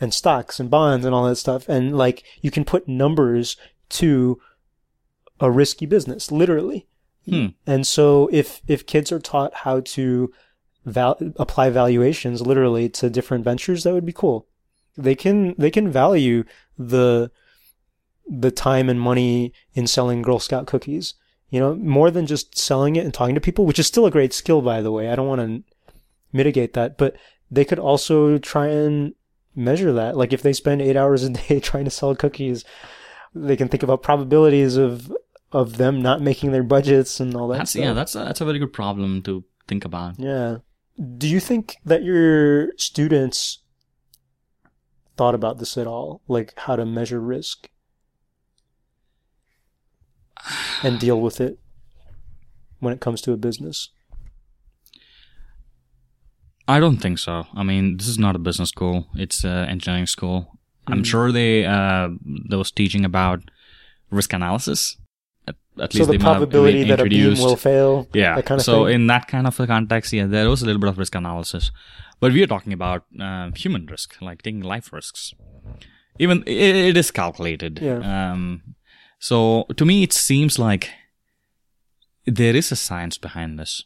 [0.00, 1.68] and stocks and bonds and all that stuff.
[1.68, 3.56] And like you can put numbers
[3.90, 4.40] to
[5.40, 6.86] a risky business literally
[7.24, 7.48] Hmm.
[7.66, 10.32] and so if if kids are taught how to
[10.84, 14.48] val- apply valuations literally to different ventures that would be cool
[14.96, 16.44] they can they can value
[16.76, 17.30] the
[18.28, 21.14] the time and money in selling Girl Scout cookies.
[21.50, 24.10] You know, more than just selling it and talking to people, which is still a
[24.10, 25.10] great skill, by the way.
[25.10, 25.62] I don't want to
[26.32, 27.14] mitigate that, but
[27.50, 29.14] they could also try and
[29.54, 30.16] measure that.
[30.16, 32.64] Like if they spend eight hours a day trying to sell cookies,
[33.34, 35.12] they can think about probabilities of
[35.52, 37.58] of them not making their budgets and all that.
[37.58, 37.82] That's stuff.
[37.84, 40.18] yeah, that's a, that's a very good problem to think about.
[40.18, 40.58] Yeah.
[41.18, 43.58] Do you think that your students
[45.16, 46.22] thought about this at all?
[46.28, 47.68] Like how to measure risk
[50.82, 51.58] and deal with it
[52.80, 53.90] when it comes to a business?
[56.68, 57.44] I don't think so.
[57.54, 60.58] I mean, this is not a business school; it's an engineering school.
[60.86, 61.06] I'm Mm.
[61.06, 62.08] sure they uh,
[62.50, 63.42] was teaching about
[64.10, 64.96] risk analysis.
[65.80, 68.40] At, So least the they might have probability that a beam will fail, Yeah.
[68.42, 68.94] kind of so thing.
[68.94, 71.70] in that kind of a context, yeah, there was a little bit of risk analysis,
[72.20, 75.32] but we are talking about uh, human risk, like taking life risks.
[76.18, 77.78] Even it, it is calculated.
[77.80, 78.32] Yeah.
[78.32, 78.74] Um,
[79.18, 80.90] so to me, it seems like
[82.26, 83.82] there is a science behind this.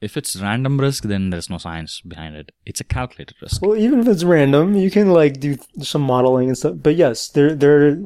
[0.00, 2.52] If it's random risk, then there's no science behind it.
[2.66, 3.62] It's a calculated risk.
[3.62, 6.74] Well, even if it's random, you can like do some modeling and stuff.
[6.82, 7.96] But yes, there there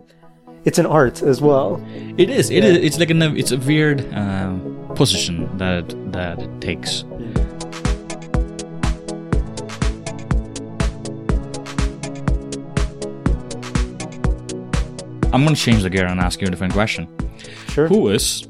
[0.65, 1.85] it's an art as well.
[2.17, 2.51] It is.
[2.51, 2.71] It Yeah.
[2.71, 2.77] is.
[2.79, 3.35] It's like a.
[3.37, 7.05] It's a weird um, position that that it takes.
[15.31, 17.07] I'm gonna change the gear and ask you a different question.
[17.69, 17.87] Sure.
[17.87, 18.49] Who is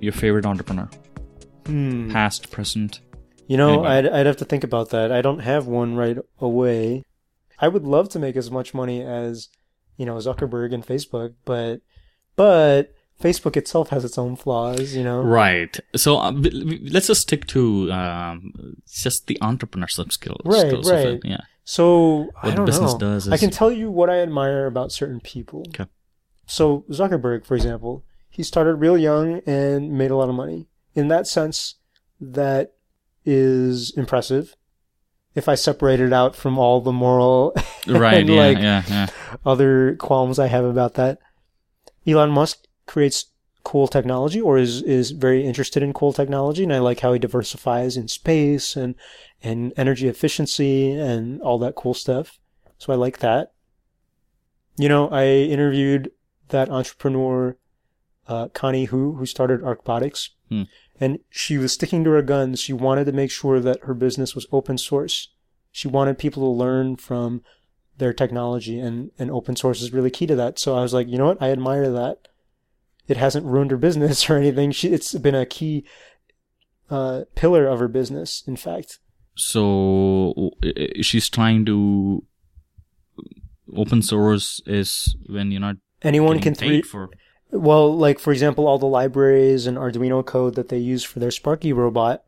[0.00, 0.88] your favorite entrepreneur?
[1.66, 2.10] Hmm.
[2.10, 3.00] Past, present.
[3.48, 5.10] You know, I'd, I'd have to think about that.
[5.10, 7.02] I don't have one right away.
[7.58, 9.48] I would love to make as much money as,
[10.00, 11.82] you know, Zuckerberg and Facebook, but,
[12.34, 15.20] but Facebook itself has its own flaws, you know?
[15.20, 15.78] Right.
[15.94, 16.32] So uh,
[16.94, 20.40] let's just stick to um, just the entrepreneurship skills.
[20.46, 21.06] Right, skills of right.
[21.06, 21.20] it.
[21.24, 21.40] Yeah.
[21.64, 22.98] So, I don't business know.
[22.98, 25.66] does I can tell you what I admire about certain people.
[25.68, 25.86] Okay.
[26.46, 30.68] So, Zuckerberg, for example, he started real young and made a lot of money.
[30.94, 31.76] In that sense,
[32.20, 32.72] that
[33.24, 34.56] is impressive.
[35.34, 37.54] If I separate it out from all the moral
[37.86, 38.14] Right.
[38.20, 38.46] and, yeah.
[38.46, 38.82] like, yeah.
[38.88, 39.06] Yeah.
[39.46, 41.18] other qualms I have about that.
[42.06, 43.26] Elon Musk creates
[43.62, 46.64] cool technology or is, is very interested in cool technology.
[46.64, 48.94] And I like how he diversifies in space and,
[49.42, 52.38] and energy efficiency and all that cool stuff.
[52.78, 53.52] So I like that.
[54.78, 56.10] You know, I interviewed
[56.48, 57.56] that entrepreneur,
[58.26, 60.30] uh, Connie Hu, who started Arcbotics.
[60.48, 60.62] Hmm.
[61.00, 62.60] And she was sticking to her guns.
[62.60, 65.28] She wanted to make sure that her business was open source.
[65.72, 67.42] She wanted people to learn from
[67.96, 70.58] their technology and, and open source is really key to that.
[70.58, 71.40] So I was like, you know what?
[71.40, 72.28] I admire that.
[73.08, 74.72] It hasn't ruined her business or anything.
[74.72, 75.84] She, it's been a key
[76.90, 78.98] uh, pillar of her business, in fact.
[79.36, 80.50] So
[81.00, 82.24] she's trying to
[83.74, 87.10] open source is when you're not Anyone can three, for.
[87.52, 91.30] Well, like for example, all the libraries and Arduino code that they use for their
[91.30, 92.24] Sparky robot,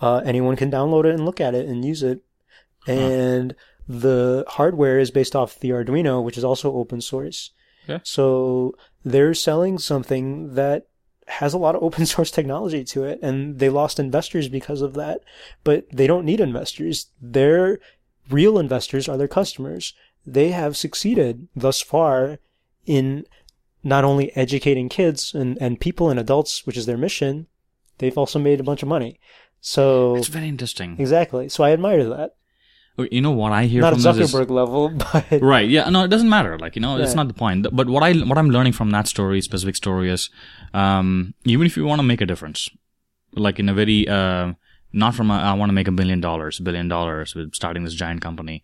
[0.00, 2.22] uh, anyone can download it and look at it and use it.
[2.86, 3.54] And
[3.86, 7.50] the hardware is based off the Arduino, which is also open source.
[7.88, 8.00] Okay.
[8.04, 10.86] So they're selling something that
[11.26, 14.94] has a lot of open source technology to it, and they lost investors because of
[14.94, 15.20] that.
[15.64, 17.06] But they don't need investors.
[17.20, 17.78] Their
[18.30, 19.94] real investors are their customers.
[20.26, 22.38] They have succeeded thus far
[22.86, 23.24] in
[23.82, 27.46] not only educating kids and, and people and adults, which is their mission,
[27.98, 29.18] they've also made a bunch of money.
[29.60, 30.96] So It's very interesting.
[30.98, 31.48] exactly.
[31.48, 32.34] So I admire that.
[33.10, 35.68] You know what I hear Not from this is- Zuckerberg level, but Right.
[35.68, 35.88] Yeah.
[35.88, 36.58] No, it doesn't matter.
[36.58, 37.66] Like you know, it's not the point.
[37.72, 40.28] But what I what I'm learning from that story, specific story, is
[40.74, 42.68] um, even if you want to make a difference,
[43.32, 44.52] like in a very uh,
[44.92, 47.94] not from a, I want to make a billion dollars, billion dollars with starting this
[47.94, 48.62] giant company.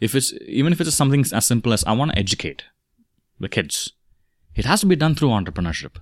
[0.00, 2.64] If it's even if it's something as simple as I want to educate
[3.40, 3.92] the kids,
[4.58, 5.96] it has to be done through entrepreneurship.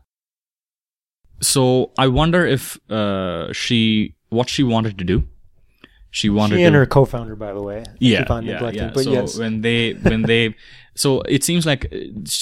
[1.40, 5.24] So I wonder if uh, she what she wanted to do.
[6.10, 7.84] She wanted She to and her co-founder, by the way.
[7.98, 8.92] Yeah, keep on yeah, neglecting, yeah.
[8.94, 9.38] but so yes.
[9.38, 10.54] when they when they
[10.94, 11.98] so it seems like uh,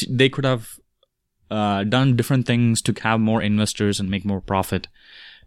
[0.09, 0.79] they could have
[1.51, 4.87] uh, done different things to have more investors and make more profit.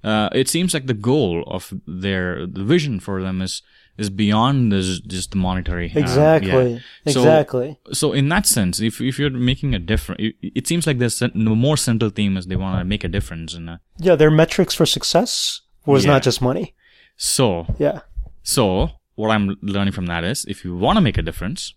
[0.03, 3.61] Uh, it seems like the goal of their the vision for them is
[3.97, 5.91] is beyond this just the monetary.
[5.95, 6.73] Exactly.
[7.05, 7.11] yeah.
[7.13, 7.79] So- Exactly.
[7.93, 11.31] So in that sense, if if you're making a difference, it, it seems like the
[11.35, 14.73] more central theme is they want to make a difference in a, yeah, their metrics
[14.75, 16.11] for success was Yeah.
[16.13, 16.75] not just money.
[17.15, 17.99] so Yeah.
[18.43, 21.73] So what I'm learning from that is if you want to make a difference,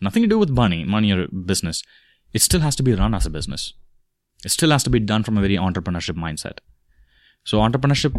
[0.00, 1.82] nothing to do with money, money or business,
[2.32, 3.72] it still has to be run as a business.
[4.44, 6.58] It still has to be done from a very entrepreneurship mindset.
[7.44, 8.14] So entrepreneurship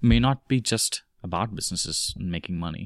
[0.00, 2.84] may not be just about businesses and making money.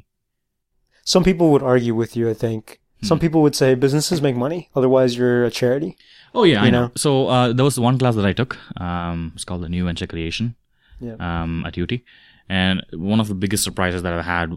[1.04, 2.80] Some people would argue with you, I think.
[3.02, 3.24] Some Hmm.
[3.26, 5.90] people would say businesses make money, otherwise you're a charity.
[6.34, 6.82] Oh yeah, I know.
[6.86, 6.90] know?
[7.04, 8.52] So uh, there was one class that I took.
[8.86, 10.54] Um, it's called the New Venture Creation
[11.00, 11.16] Yeah.
[11.28, 11.92] um, at UT,
[12.48, 14.48] and one of the biggest surprises that I've had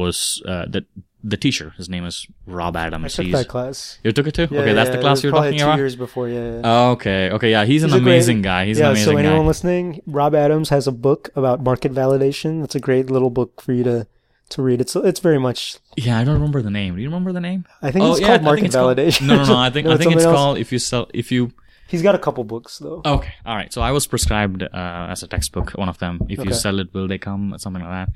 [0.00, 0.84] was uh, that
[1.22, 1.74] the teacher.
[1.76, 3.04] His name is Rob Adams.
[3.04, 3.98] I took He's- that class.
[4.02, 4.48] You took it too?
[4.50, 5.76] Yeah, okay, that's the it class you're talking two about.
[5.78, 6.54] years before, yeah.
[6.56, 6.60] yeah.
[6.64, 8.64] Oh, okay, okay, yeah, he's an He's a great- amazing guy.
[8.66, 9.22] He's yeah, an amazing guy.
[9.22, 9.46] so anyone guy.
[9.46, 12.64] listening, Rob Adams has a book about market validation.
[12.64, 14.06] It's a great little book for you to
[14.50, 14.80] to read.
[14.80, 15.76] It's it's very much.
[15.96, 16.96] Yeah, I don't remember the name.
[16.96, 17.66] Do you remember the name?
[17.82, 19.26] I think oh, it's yeah, called market it's called- validation.
[19.28, 19.56] no, no, no.
[19.56, 20.34] I think I think it's else?
[20.34, 21.52] called if you sell if you.
[21.86, 23.02] He's got a couple books though.
[23.04, 23.72] Okay, all right.
[23.72, 24.68] So I was prescribed uh,
[25.10, 26.20] as a textbook one of them.
[26.28, 27.54] If you sell it, will they come?
[27.58, 28.08] Something like that.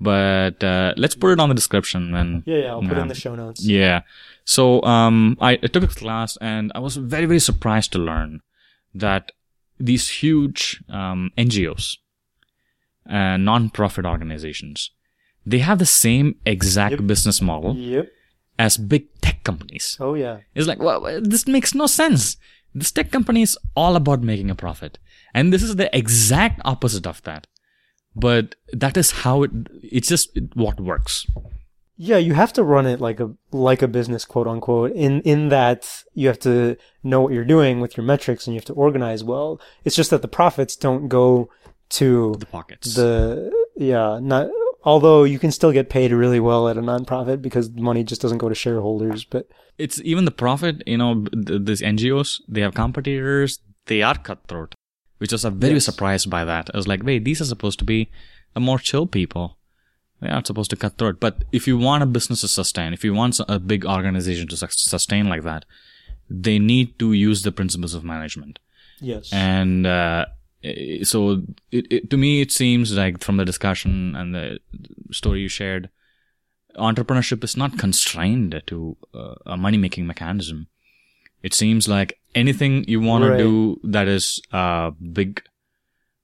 [0.00, 2.70] But uh, let's put it on the description and Yeah, yeah.
[2.72, 3.64] I'll put it in the show notes.
[3.64, 4.02] Yeah.
[4.44, 8.40] So um, I, I took a class and I was very very surprised to learn
[8.94, 9.32] that
[9.78, 11.96] these huge um, NGOs,
[13.08, 14.90] uh, non-profit organizations,
[15.46, 17.06] they have the same exact Yep.
[17.06, 18.08] business model Yep.
[18.58, 19.96] as big tech companies.
[20.00, 20.38] Oh yeah.
[20.54, 22.36] It's like, well, this makes no sense.
[22.74, 24.98] This tech company is all about making a profit,
[25.34, 27.46] and this is the exact opposite of that.
[28.14, 29.50] But that is how it.
[29.82, 31.26] It's just what works.
[31.96, 34.92] Yeah, you have to run it like a like a business, quote unquote.
[34.92, 38.58] In in that you have to know what you're doing with your metrics, and you
[38.58, 39.60] have to organize well.
[39.84, 41.48] It's just that the profits don't go
[41.90, 42.94] to The pockets.
[42.94, 44.48] the yeah not.
[44.84, 48.38] Although you can still get paid really well at a nonprofit because money just doesn't
[48.38, 49.24] go to shareholders.
[49.24, 49.46] But
[49.78, 50.82] it's even the profit.
[50.86, 53.60] You know, th- these NGOs they have competitors.
[53.86, 54.74] They are cutthroat,
[55.22, 55.84] which was I'm very Yes.
[55.90, 56.64] surprised by that.
[56.74, 58.00] I was like, wait, these are supposed to be
[58.58, 59.46] a more chill people.
[60.20, 61.16] They aren't supposed to cut throat.
[61.26, 64.56] But if you want a business to sustain, if you want a big organization to
[64.96, 65.64] sustain like that,
[66.46, 68.58] they need to use the principles of management.
[69.12, 70.24] yes, And uh,
[71.12, 71.18] so,
[71.78, 74.46] it, it, to me, it seems like from the discussion and the
[75.20, 75.84] story you shared,
[76.76, 80.68] entrepreneurship is not constrained to uh, a money making mechanism.
[81.42, 83.36] It seems like anything you want Right.
[83.38, 85.42] to do that is uh, big,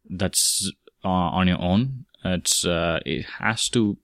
[0.09, 0.71] that's
[1.05, 2.05] uh, on your own.
[2.25, 3.97] It's uh, it has to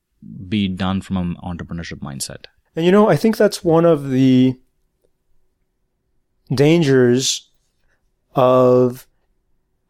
[0.48, 2.44] be done from an entrepreneurship mindset.
[2.76, 4.56] And you know, I think that's one of the
[6.52, 7.48] dangers
[8.34, 9.06] of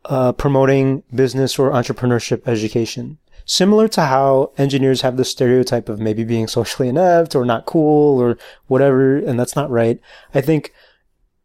[0.05, 3.19] uh, promoting business or entrepreneurship education.
[3.47, 8.19] Similar to how engineers have the stereotype of maybe being socially inept or not cool
[8.21, 10.01] or whatever, and that's not right.
[10.35, 10.73] I think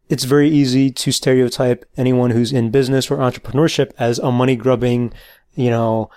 [0.09, 5.13] it's very easy to stereotype anyone who's in business or entrepreneurship as a money grubbing,
[5.55, 6.09] you know,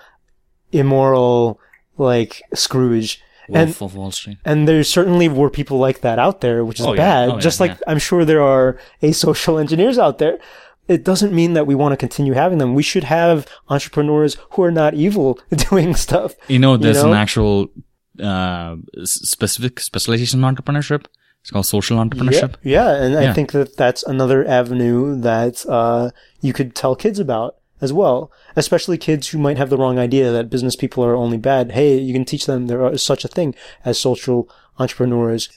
[0.71, 1.59] immoral,
[1.97, 3.21] like Scrooge.
[3.49, 4.37] And Wolf of Wall Street.
[4.45, 6.97] and there certainly were people like that out there, which is Oh, yeah.
[6.97, 7.29] bad.
[7.29, 7.77] Oh, yeah, Just like yeah.
[7.87, 10.39] I'm sure there are asocial engineers out there.
[10.87, 12.73] It doesn't mean that we want to continue having them.
[12.73, 16.35] We should have entrepreneurs who are not evil doing stuff.
[16.47, 17.11] You know, there's know?
[17.11, 17.67] an actual
[18.21, 21.05] uh, specific specialization in entrepreneurship.
[21.43, 22.55] It's called social entrepreneurship.
[22.63, 27.19] Yeah, yeah, and I think that that's another avenue that uh, you could tell kids
[27.19, 31.17] about as well, especially kids who might have the wrong idea that business people are
[31.17, 31.73] only bad.
[31.73, 35.49] Hey, you can teach them there is such a thing as social entrepreneurs.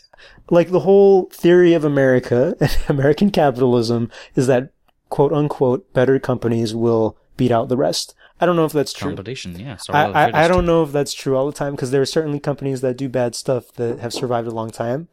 [0.51, 4.73] Like the whole theory of America and American capitalism is that
[5.09, 8.13] quote unquote better companies will beat out the rest.
[8.41, 9.11] I don't know if that's true.
[9.11, 9.75] Competition, yeah.
[9.75, 11.93] I, survival of the I, I don't know if that's true all the time because
[11.93, 15.07] there are certainly companies that do bad stuff that have survived a long time.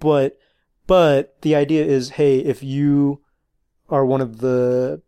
[0.00, 0.38] But
[0.86, 3.20] but the idea is, hey, if you
[3.88, 5.02] are one of the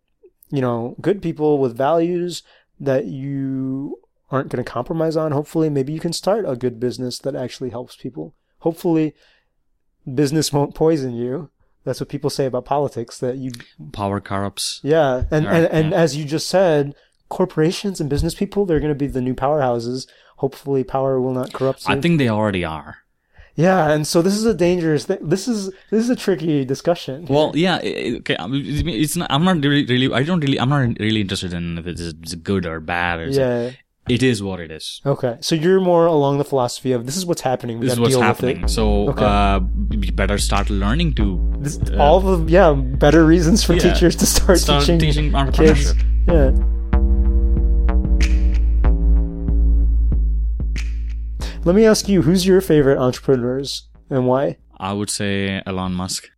[0.50, 2.42] you know good people with values
[2.78, 3.98] that you
[4.30, 7.70] aren't going to compromise on, hopefully maybe you can start a good business that actually
[7.70, 8.34] helps people.
[8.60, 9.14] Hopefully
[10.12, 11.50] business won't poison you.
[11.84, 13.52] That's what people say about politics that you
[13.92, 14.80] Power corrupts.
[14.82, 15.96] yeah, and Right, and, and yeah.
[15.96, 16.96] as you just said,
[17.28, 20.08] corporations and business people, they're going to be the new powerhouses.
[20.38, 21.84] Hopefully, power will not corrupt.
[21.86, 22.98] I think they already are.
[23.56, 25.18] Yeah, and so this is a dangerous thing.
[25.22, 27.26] This is this is a tricky discussion.
[27.28, 28.36] Well, yeah, okay.
[28.38, 29.32] It's not.
[29.32, 30.12] I'm not really, really.
[30.12, 30.60] I don't really.
[30.60, 33.20] I'm not really interested in if it's, good or bad.
[33.20, 33.70] Or yeah.
[34.08, 35.00] it is what it is.
[35.06, 37.78] Okay, so you're more along the philosophy of this is what's happening.
[37.78, 38.68] We This is what's happening.
[38.68, 39.24] So Okay.
[39.24, 43.92] uh, we better start learning to This, uh, all the yeah better reasons for yeah,
[43.92, 45.94] teachers to start, start teaching, teaching kids.
[46.28, 46.52] Yeah.
[51.66, 54.58] Let me ask you, who's your favorite entrepreneurs and why?
[54.78, 56.28] I would say Elon Musk.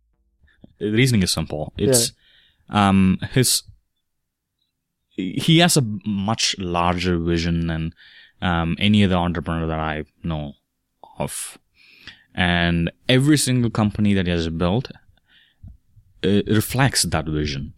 [0.79, 1.71] The reasoning is simple.
[1.77, 2.13] It's
[2.69, 3.61] um his
[5.09, 7.93] he has a much larger vision than
[8.41, 10.53] um, any other entrepreneur that I know
[11.19, 11.59] of,
[12.33, 14.89] and every single company that he has built
[16.23, 17.73] uh, reflects that vision.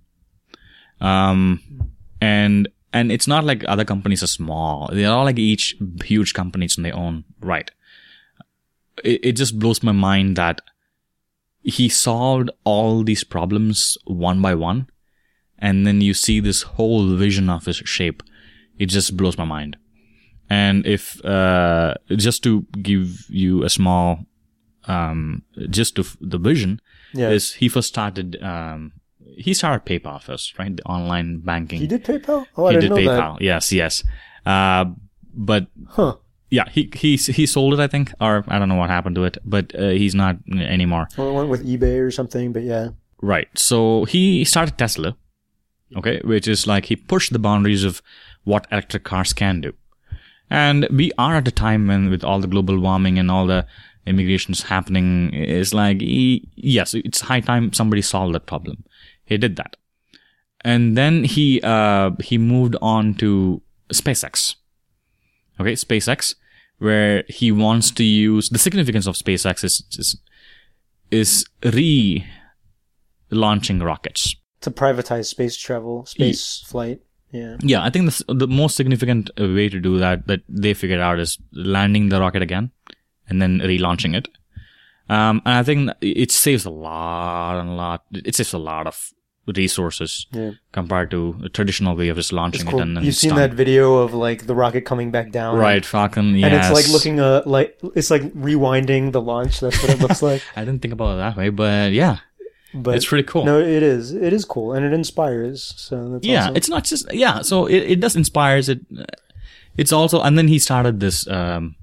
[1.01, 1.91] Um,
[2.21, 6.77] and and it's not like other companies are small; they're all like each huge companies
[6.77, 7.71] in their own right.
[9.03, 10.61] It, it just blows my mind that
[11.63, 14.87] he solved all these problems one by one
[15.59, 18.23] and then you see this whole vision of his shape
[18.79, 19.77] it just blows my mind
[20.49, 24.25] and if uh just to give you a small
[24.85, 26.81] um just of the vision
[27.13, 27.29] Yeah.
[27.29, 28.93] is he first started um
[29.37, 32.45] he started PayPal first right the online banking He did PayPal?
[32.57, 34.03] Oh, I he didn't did know PayPal yes yes
[34.45, 34.85] uh
[35.33, 35.67] but.
[35.87, 36.15] Huh.
[36.49, 39.23] yeah he he he sold it I think or I don't know what happened to
[39.23, 42.89] it but uh, he's not anymore Well, it went with eBay or something, but yeah.
[43.21, 43.47] Right.
[43.55, 45.15] So he started Tesla,
[45.95, 48.01] okay, which is like he pushed the boundaries of
[48.43, 49.73] what electric cars can do.
[50.49, 53.65] And we are at a time when, with all the global warming and all the
[54.05, 58.83] immigrations happening, it's like, yes, it's high time somebody solved that problem.
[59.31, 59.77] He did that.
[60.59, 63.61] And then he, uh, he moved on to
[63.93, 64.55] SpaceX.
[65.59, 66.35] Okay, SpaceX,
[66.79, 70.17] where he wants to use the significance of SpaceX is, is,
[71.11, 72.25] is re
[73.29, 74.35] launching rockets.
[74.61, 76.99] To privatize space travel, space flight.
[77.31, 77.55] Yeah.
[77.61, 81.19] Yeah, I think the, the most significant way to do that that they figured out
[81.19, 82.71] is landing the rocket again
[83.29, 84.27] and then relaunching it.
[85.09, 88.03] Um, and I think it saves a lot and a lot.
[88.11, 89.11] It saves a lot of
[89.47, 90.51] resources Yeah.
[90.71, 93.53] compared to the traditional way of just launching It's it and then You've seen that
[93.53, 95.57] video of like the rocket coming back down.
[95.57, 96.35] right Falcon.
[96.35, 96.45] Yes.
[96.45, 99.59] And it's like looking uh like it's like rewinding the launch.
[99.59, 100.41] That's what it looks like.
[100.55, 102.17] I didn't think about it that way, but yeah,
[102.73, 103.43] But it's pretty cool.
[103.45, 104.13] no, it is.
[104.13, 105.73] It is cool, and it inspires.
[105.77, 106.55] So that's yeah awesome.
[106.57, 108.79] it's not just yeah so it, it does inspires it
[109.77, 111.75] it's also and then he started this um,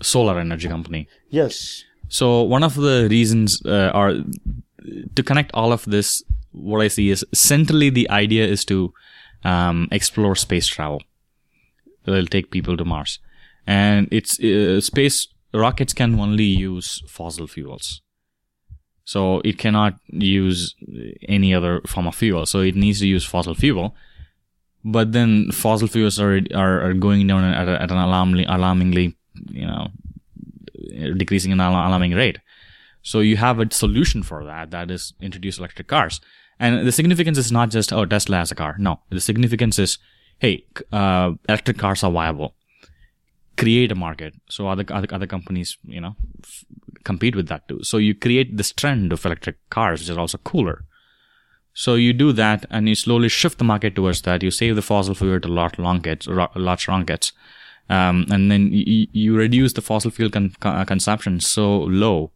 [0.00, 1.84] solar energy company yes.
[2.08, 4.14] so one of the reasons uh, are
[5.16, 8.92] to connect all of this what i see is centrally the idea is to
[9.44, 11.02] um, explore space travel
[12.06, 13.18] it'll take people to mars
[13.66, 18.02] and it's uh, space rockets can only use fossil fuels
[19.04, 20.74] so it cannot use
[21.28, 22.46] any other form of fuel.
[22.46, 23.94] So it needs to use fossil fuel.
[24.84, 29.16] But then fossil fuels are are, are going down at, a, at an alarmingly, alarmingly,
[29.50, 29.88] you know,
[31.16, 32.38] decreasing an alarming rate.
[33.02, 34.70] So you have a solution for that.
[34.70, 36.20] That is introduce electric cars.
[36.58, 38.76] And the significance is not just oh Tesla has a car.
[38.78, 39.98] No, the significance is
[40.38, 42.54] hey, uh, electric cars are viable.
[43.56, 46.64] Create a market so other other, other companies you know f-
[47.04, 47.82] compete with that too.
[47.82, 50.84] So you create this trend of electric cars, which is also cooler.
[51.74, 54.42] So you do that, and you slowly shift the market towards that.
[54.42, 57.32] You save the fossil fuel to large rockets, ro- large rockets,
[57.88, 62.32] um, and then you, you reduce the fossil fuel con- con- consumption so low.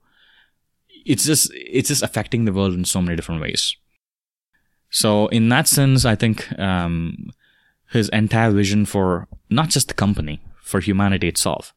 [1.13, 3.77] It's just it's just affecting the world in so many different ways.
[4.91, 7.31] So in that sense, I think um,
[7.91, 11.75] his entire vision for not just the company, for humanity itself,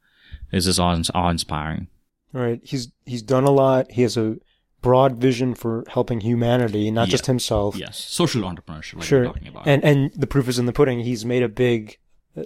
[0.52, 1.88] is just awe- awe-inspiring.
[2.34, 2.60] All right.
[2.64, 3.92] He's he's done a lot.
[3.92, 4.38] He has a
[4.82, 7.12] broad vision for helping humanity, not Yeah.
[7.12, 7.76] just himself.
[7.76, 9.20] Yes, social entrepreneurship, like Sure.
[9.22, 9.68] we're talking about.
[9.68, 11.00] And and the proof is in the pudding.
[11.02, 11.98] He's made a big,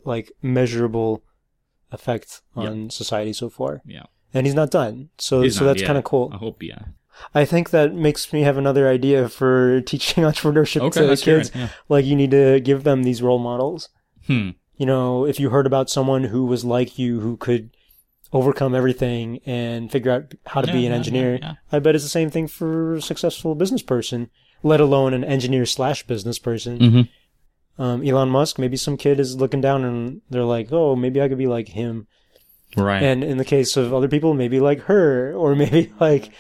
[0.05, 1.23] like measurable
[1.91, 5.09] effect on society so far, yeah, and he's not done.
[5.17, 6.31] So He's so that's kind of cool.
[6.33, 6.79] I hope, yeah.
[7.35, 11.51] I think that makes me have another idea for teaching entrepreneurship Okay, to let's kids.
[11.53, 11.69] Yeah.
[11.89, 13.89] Like you need to give them these role models.
[14.27, 14.49] Hmm.
[14.75, 17.69] You know, if you heard about someone who was like you, who could
[18.31, 22.03] overcome everything and figure out how to Yeah, be an yeah, engineer, I bet it's
[22.03, 24.31] the same thing for a successful business person,
[24.63, 26.79] let alone an engineer slash business person.
[26.79, 27.81] Mm-hmm.
[27.81, 31.27] Um, Elon Musk, maybe some kid is looking down and they're like, oh, maybe I
[31.27, 32.07] could be like him.
[32.75, 33.03] Right.
[33.03, 36.31] And in the case of other people, maybe like her, or maybe like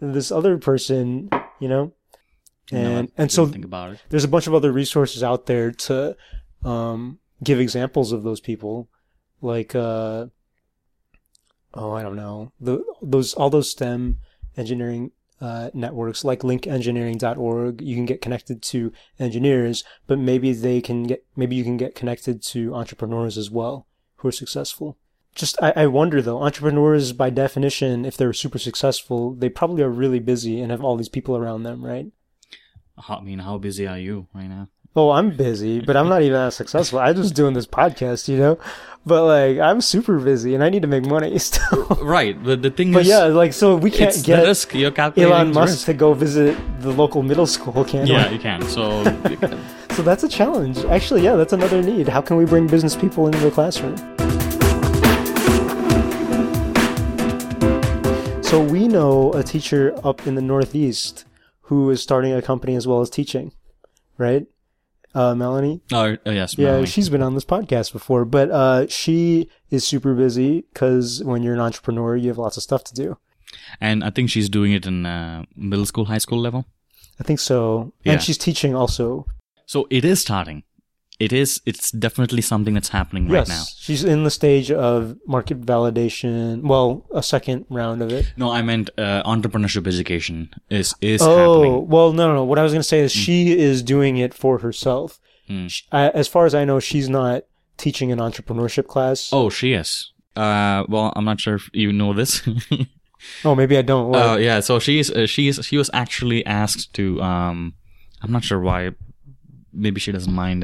[0.00, 1.30] this other person,
[1.60, 1.92] you know?
[2.70, 4.02] And, I and so think about it.
[4.08, 6.16] there's a bunch of other resources out there to
[6.64, 8.88] um, give examples of those people,
[9.42, 10.26] like uh,
[11.74, 14.18] oh, I don't know, the those all those STEM
[14.56, 15.10] engineering
[15.42, 21.24] uh, networks like linkengineering.org you can get connected to engineers but maybe they can get
[21.34, 24.98] maybe you can get connected to entrepreneurs as well who are successful
[25.34, 29.90] just I, I wonder though entrepreneurs by definition if they're super successful they probably are
[29.90, 32.06] really busy and have all these people around them right
[33.08, 34.68] I mean, how busy are you right now?
[34.94, 38.36] oh i'm busy but i'm not even that successful i'm just doing this podcast you
[38.36, 38.58] know
[39.06, 42.70] but like i'm super busy and i need to make money still Right, but the
[42.70, 45.86] thing but is, yeah like so we can't get risk you're elon musk risk.
[45.86, 48.34] to go visit the local middle school can Yeah, we?
[48.34, 48.60] you can.
[48.68, 49.02] So
[49.96, 53.24] so that's a challenge actually yeah that's another need how can we bring business people
[53.26, 53.96] into the classroom
[58.52, 61.24] so we know a teacher up in the northeast
[61.62, 63.50] who is starting a company as well as teaching
[64.18, 64.46] right
[65.14, 66.86] uh, melanie oh, oh, yes, yeah Melanie.
[66.86, 71.54] she's been on this podcast before but uh, she is super busy because when you're
[71.54, 73.16] an entrepreneur you have lots of stuff to do
[73.80, 76.66] and I think she's doing it in uh, middle school, high school level.
[77.18, 78.12] i think so Yeah.
[78.12, 79.24] and she's teaching also
[79.64, 80.64] So it is starting.
[81.26, 81.60] It is.
[81.70, 83.64] It's definitely something that's happening right yes now.
[83.84, 84.98] she's in the stage of
[85.36, 90.36] market validation well a second round of it No, I meant uh, entrepreneurship education
[90.80, 91.88] is is oh happening.
[91.94, 94.32] well no no no what i was going to say is she is doing it
[94.42, 95.08] for herself
[95.50, 95.68] Mm.
[95.74, 97.38] Sh I, as far as i know she's not
[97.84, 99.90] teaching an entrepreneurship class Oh, she is.
[100.44, 102.30] Uh, well, I'm not sure if you know this.
[103.44, 104.22] oh maybe i don't What?
[104.26, 107.04] Uh, yeah, so she's uh, she's she was actually asked to.
[107.30, 107.58] Um,
[108.22, 108.80] I'm not sure why.
[109.84, 110.62] Maybe she doesn't mind.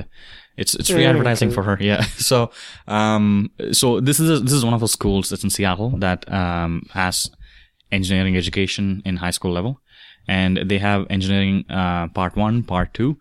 [0.58, 1.76] It's it's free Yeah, advertising for her.
[1.90, 2.02] Yeah.
[2.30, 2.50] So
[2.86, 6.82] um, so this is this is one of those schools that's in Seattle that um
[6.92, 7.30] has
[7.90, 9.80] engineering education in high school level,
[10.26, 13.16] and they have engineering uh part one, part two,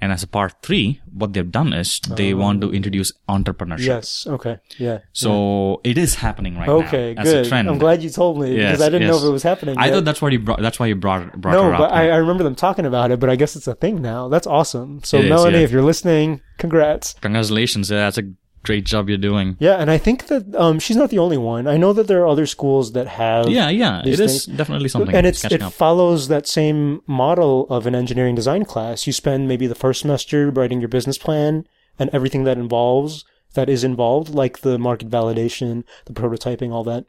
[0.00, 2.36] and as a part three, what they've done is they oh.
[2.38, 3.86] want to introduce entrepreneurship.
[3.86, 7.68] yes okay yeah So it is happening right okay now as good a trend.
[7.68, 9.94] i'm glad you told me because i didn't know if it was happening I yet.
[9.94, 10.60] thought that's why you brought.
[10.60, 13.28] That's why you brought brought no but I, I remember them talking about it but
[13.30, 15.64] i guess it's a thing now that's awesome so It is, melanie yeah.
[15.64, 17.90] if you're listening congrats Congratulations!
[17.90, 18.22] Yeah, that's a
[18.62, 19.56] great job you're doing.
[19.58, 22.20] yeah and i think that um, she's not the only one i know that there
[22.22, 25.14] are other schools that have Yeah, yeah, it is definitely something.
[25.16, 25.72] and it's it up.
[25.72, 29.06] follows that same model of an engineering design class.
[29.06, 31.66] You spend maybe the first semester writing your business plan
[31.98, 37.04] and everything that involves that is involved, like the market validation, the prototyping, all that.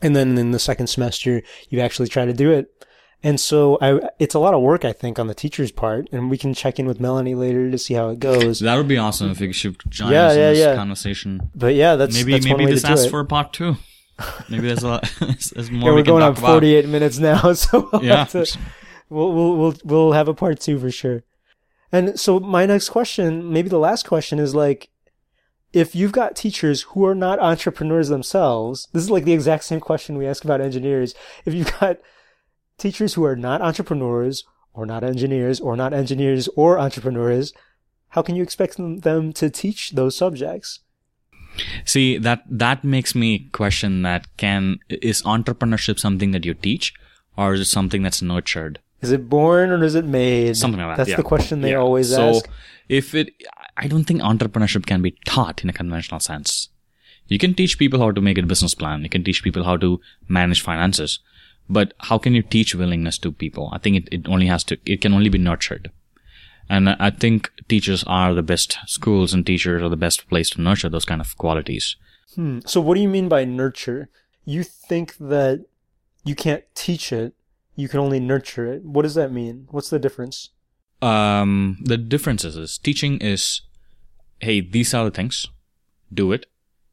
[0.00, 2.66] And then in the second semester, you actually try to do it.
[3.24, 6.08] And so I, it's a lot of work, I think, on the teacher's part.
[6.12, 8.60] And we can check in with Melanie later to see how it goes.
[8.60, 10.74] that would be awesome if you should join Yeah, us in yeah, this yeah.
[10.76, 11.50] conversation.
[11.54, 13.76] But yeah, that's Maybe that's maybe this asks for a part two.
[14.48, 15.12] Maybe there's a lot.
[15.20, 16.50] there's more yeah, we we're can going on talk about.
[16.52, 18.24] 48 minutes now, so we'll Yeah.
[18.26, 18.58] to-
[19.08, 21.24] we'll, we'll we'll we'll have a part two for sure.
[21.90, 24.90] And so my next question, maybe the last question, is like,
[25.72, 29.80] if you've got teachers who are not entrepreneurs themselves, this is like the exact same
[29.80, 31.14] question we ask about engineers.
[31.44, 31.98] If you've got
[32.78, 37.52] teachers who are not entrepreneurs or not engineers or not engineers or entrepreneurs,
[38.08, 40.80] how can you expect them, to teach those subjects?
[41.84, 46.94] See that that makes me question that can is entrepreneurship something that you teach,
[47.36, 48.80] or is it something that's nurtured?
[49.02, 50.56] Is it born or is it made?
[50.56, 50.96] Something like that.
[50.96, 51.16] That's yeah.
[51.16, 51.76] the question they Yeah.
[51.76, 52.48] always so ask.
[52.88, 53.30] if it,
[53.76, 56.70] I don't think entrepreneurship can be taught in a conventional sense.
[57.28, 59.02] You can teach people how to make a business plan.
[59.02, 61.20] You can teach people how to manage finances.
[61.68, 63.70] But how can you teach willingness to people?
[63.72, 65.90] I think it, it only has to, it can only be nurtured.
[66.68, 70.60] And I think teachers are the best schools and teachers are the best place to
[70.60, 71.96] nurture those kind of qualities.
[72.34, 72.60] Hmm.
[72.66, 74.08] So what do you mean by nurture?
[74.44, 75.66] You think that
[76.24, 77.34] you can't teach it,
[77.76, 78.84] you can only nurture it.
[78.84, 79.68] What does that mean?
[79.70, 80.50] What's the difference?
[81.02, 83.62] Um, the difference is, is teaching is,
[84.40, 85.48] hey, these are the things.
[86.12, 86.46] Do it.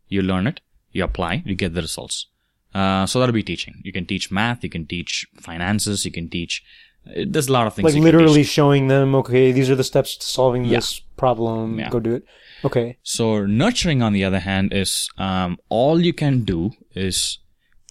[0.08, 0.60] You learn it.
[0.92, 1.44] You apply.
[1.46, 2.28] You get the results.
[2.74, 3.82] Uh, so that'll be teaching.
[3.84, 4.64] You can teach math.
[4.64, 6.06] You can teach finances.
[6.06, 6.64] You can teach.
[7.08, 7.94] uh, There's a lot of things.
[7.94, 10.78] Like literally showing them, okay, these are the steps to solving Yeah.
[10.78, 11.80] this problem.
[11.80, 11.90] Yeah.
[11.90, 12.24] Go do it.
[12.64, 12.98] Okay.
[13.04, 17.40] So nurturing, on the other hand, is um, all you can do is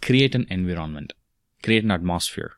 [0.01, 1.13] create an environment,
[1.63, 2.53] create an atmosphere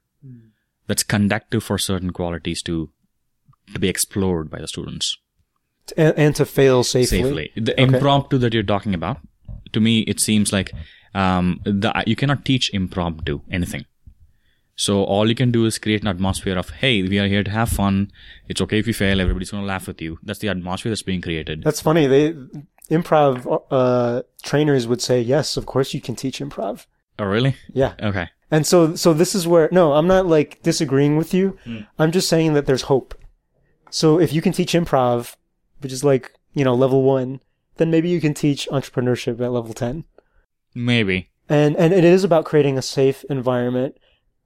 [0.87, 2.91] that's conductive for certain qualities to
[3.73, 5.17] to be explored by the students.
[5.97, 7.23] And, and to fail safely.
[7.23, 7.51] safely.
[7.57, 9.19] The impromptu that you're talking about,
[9.73, 10.73] to me, it seems like
[11.15, 13.85] um, the you cannot teach impromptu anything.
[14.75, 17.51] So all you can do is create an atmosphere of, hey, we are here to
[17.51, 18.11] have fun.
[18.49, 19.21] It's okay if you fail.
[19.21, 20.19] Everybody's going to laugh with you.
[20.23, 21.63] That's the atmosphere that's being created.
[21.63, 22.07] That's funny.
[22.07, 22.35] They
[22.91, 26.87] improv uh, trainers would say, yes, of course you can teach improv.
[27.19, 27.57] Oh, really?
[27.73, 27.95] Yeah.
[28.03, 28.31] Okay.
[28.51, 31.59] And so, so this is where, no, I'm not like disagreeing with you.
[31.65, 31.81] Hmm.
[31.99, 33.15] I'm just saying that there's hope.
[33.91, 35.37] So if you can teach improv,
[35.81, 37.41] which is like, you know, level one,
[37.77, 40.05] then maybe you can teach entrepreneurship at level 10.
[40.75, 41.29] Maybe.
[41.49, 43.97] And and it is about creating a safe environment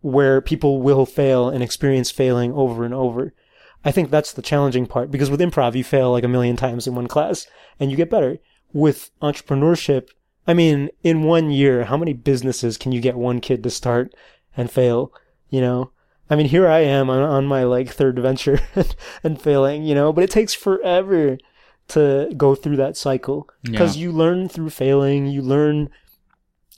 [0.01, 3.33] where people will fail and experience failing over and over.
[3.85, 6.87] I think that's the challenging part because with improv you fail like a million times
[6.87, 7.47] in one class
[7.79, 8.39] and you get better.
[8.73, 10.09] With entrepreneurship,
[10.47, 14.13] I mean, in one year, how many businesses can you get one kid to start
[14.57, 15.13] and fail?
[15.49, 15.91] You know,
[16.29, 18.59] I mean, here I am on, on my like third venture
[19.23, 21.39] and failing, you know, but it takes forever
[21.89, 24.03] to go through that cycle because Yeah.
[24.03, 25.89] you learn through failing, you learn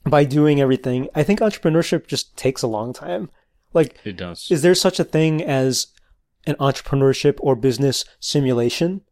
[0.04, 1.08] by doing everything.
[1.14, 3.30] I think entrepreneurship just takes a long time.
[3.74, 4.46] Like, It does.
[4.50, 5.88] is there such a thing as
[6.46, 9.02] an entrepreneurship or business simulation?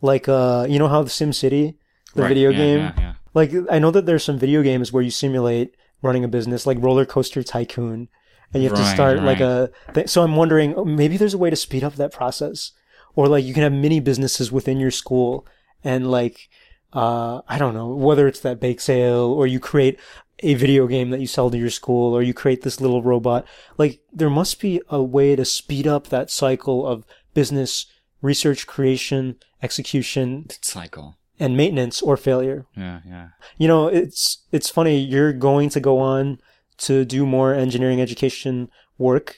[0.00, 1.78] Like, uh, you know how the Sim City,
[2.14, 3.14] the Right, video yeah, game, Yeah, yeah.
[3.34, 6.78] like I know that there's some video games where you simulate running a business, like
[6.80, 8.08] Roller Coaster Tycoon,
[8.52, 9.70] and you have to Right, start like a.
[9.94, 12.72] Th- so I'm wondering, oh, maybe there's a way to speed up that process,
[13.14, 15.46] or like you can have mini businesses within your school,
[15.84, 16.48] and like,
[16.92, 19.98] uh, I don't know whether it's that bake sale or you create
[20.40, 23.46] a video game that you sell to your school, or you create this little robot.
[23.78, 27.86] Like there must be a way to speed up that cycle of business
[28.22, 31.16] research, creation, execution, Cycle.
[31.38, 33.28] and maintenance or failure Yeah, yeah.
[33.56, 36.38] you know it's it's funny you're going to go on
[36.78, 38.68] to do more engineering education
[38.98, 39.36] work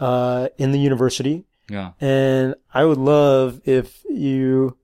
[0.00, 1.92] uh, in the university Yeah.
[2.00, 4.76] and i would love if you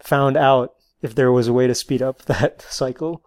[0.00, 0.73] found out
[1.04, 3.20] if there was a way to speed up that cycle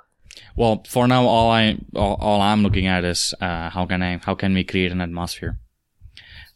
[0.55, 1.63] Well, for now, all I
[1.95, 5.01] all, all I'm looking at is uh, how can I how can we create an
[5.01, 5.53] atmosphere.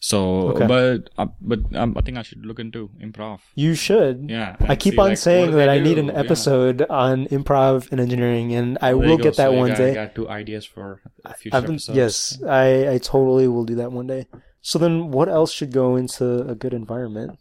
[0.01, 0.17] So,
[0.53, 0.65] Okay.
[0.73, 3.39] but uh, but um, I think I should look into improv.
[3.53, 6.05] you should Yeah, I keep see, on like, saying that I need do?
[6.05, 6.21] an Yeah.
[6.25, 9.91] episode on improv and engineering, and I will get that So one got, day.
[9.91, 11.01] I got two ideas for
[11.37, 11.97] future I've episodes.
[11.97, 12.13] yes,
[12.49, 14.25] I, I totally will do that one day.
[14.61, 17.37] So then, what else should go into a good environment,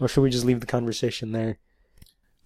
[0.00, 1.58] or should we just leave the conversation there?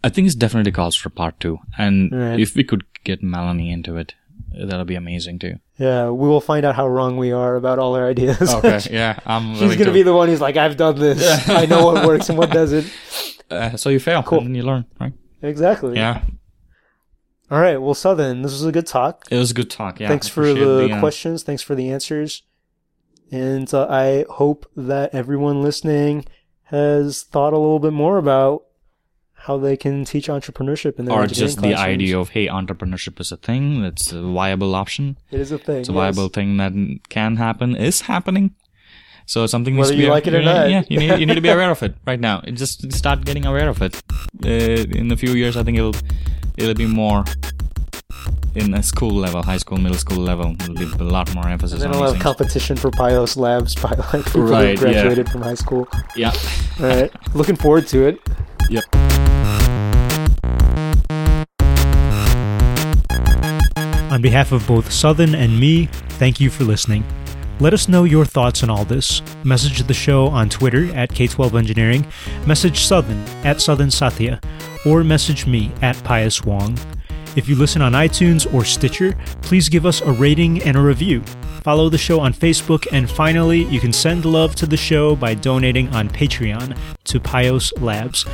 [0.05, 2.39] I think it's definitely calls for part two, and Right.
[2.41, 4.15] if we could get Melanie into it,
[4.53, 5.55] that'll be amazing too.
[5.79, 8.53] Yeah, we will find out how wrong we are about all our ideas.
[8.55, 9.55] Okay, yeah, I'm.
[9.57, 9.93] She's gonna to.
[9.93, 11.49] be the one who's like, "I've done this.
[11.63, 12.87] I know what works and what doesn't."
[13.51, 14.41] Uh, so you fail, Cool.
[14.41, 15.15] and you learn, right?
[15.41, 15.97] Exactly.
[15.97, 16.21] Yeah,
[17.51, 17.79] All right.
[17.81, 19.25] Well, Sadhan, this was a good talk.
[19.31, 19.99] it was a good talk.
[20.01, 21.43] Yeah, Thanks for appreciate the, uh, questions.
[21.45, 22.43] Thanks for the answers.
[23.33, 26.27] And uh, I hope that everyone listening
[26.65, 28.65] has thought a little bit more about
[29.49, 31.25] how they can teach entrepreneurship in their own.
[31.25, 31.95] or just the classrooms.
[31.95, 33.83] idea of hey, entrepreneurship is a thing.
[33.83, 35.17] That's a viable option.
[35.31, 35.79] It is a thing.
[35.81, 36.15] It's a yes.
[36.15, 36.73] viable thing that
[37.09, 37.75] can happen.
[37.75, 38.55] Is happening.
[39.25, 40.71] So something needs Whether to be you like it or yeah, not.
[40.71, 42.41] Yeah, you need, you need to be aware of it right now.
[42.45, 44.03] It Just start getting aware of it.
[44.45, 44.49] Uh,
[45.01, 45.97] in a few years, I think it'll
[46.57, 47.25] it'll be more
[48.55, 50.55] in a school level, high school, middle school level.
[50.59, 53.75] There'll be a lot more emphasis Then on I'll these have competition for Pios Labs
[53.75, 54.75] by like people who Right, yeah.
[54.77, 55.89] graduated from high school.
[56.17, 56.33] Yeah.
[56.81, 57.11] All right.
[57.35, 58.19] Looking forward to it.
[58.71, 59.28] Yep.
[64.19, 65.87] On behalf of both Sadhan and me,
[66.19, 67.05] thank you for listening.
[67.61, 69.23] Let us know your thoughts on all this.
[69.45, 72.05] Message the show on Twitter at K12 Engineering,
[72.45, 74.41] message Sadhan at Sadhan Satya,
[74.85, 76.77] or message me at Pius Wong.
[77.37, 81.21] If you listen on iTunes or Stitcher, please give us a rating and a review.
[81.63, 85.35] Follow the show on Facebook, and finally, you can send love to the show by
[85.35, 88.25] donating on Patreon to Pios Labs.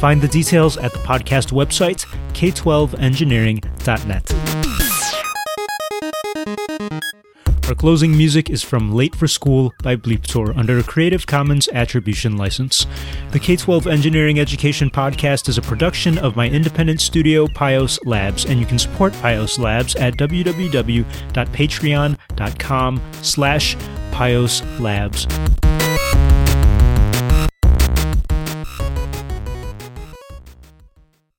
[0.00, 4.57] Find the details at the podcast website, k12engineering.net.
[7.68, 12.38] Our closing music is from Late for School by Bleeptor under a Creative Commons Attribution
[12.38, 12.86] License.
[13.32, 18.46] The K 12 Engineering Education Podcast is a production of my independent studio, Pios Labs,
[18.46, 23.76] and you can support Pios Labs at www.patreon.com slash
[24.12, 25.26] Pios Labs.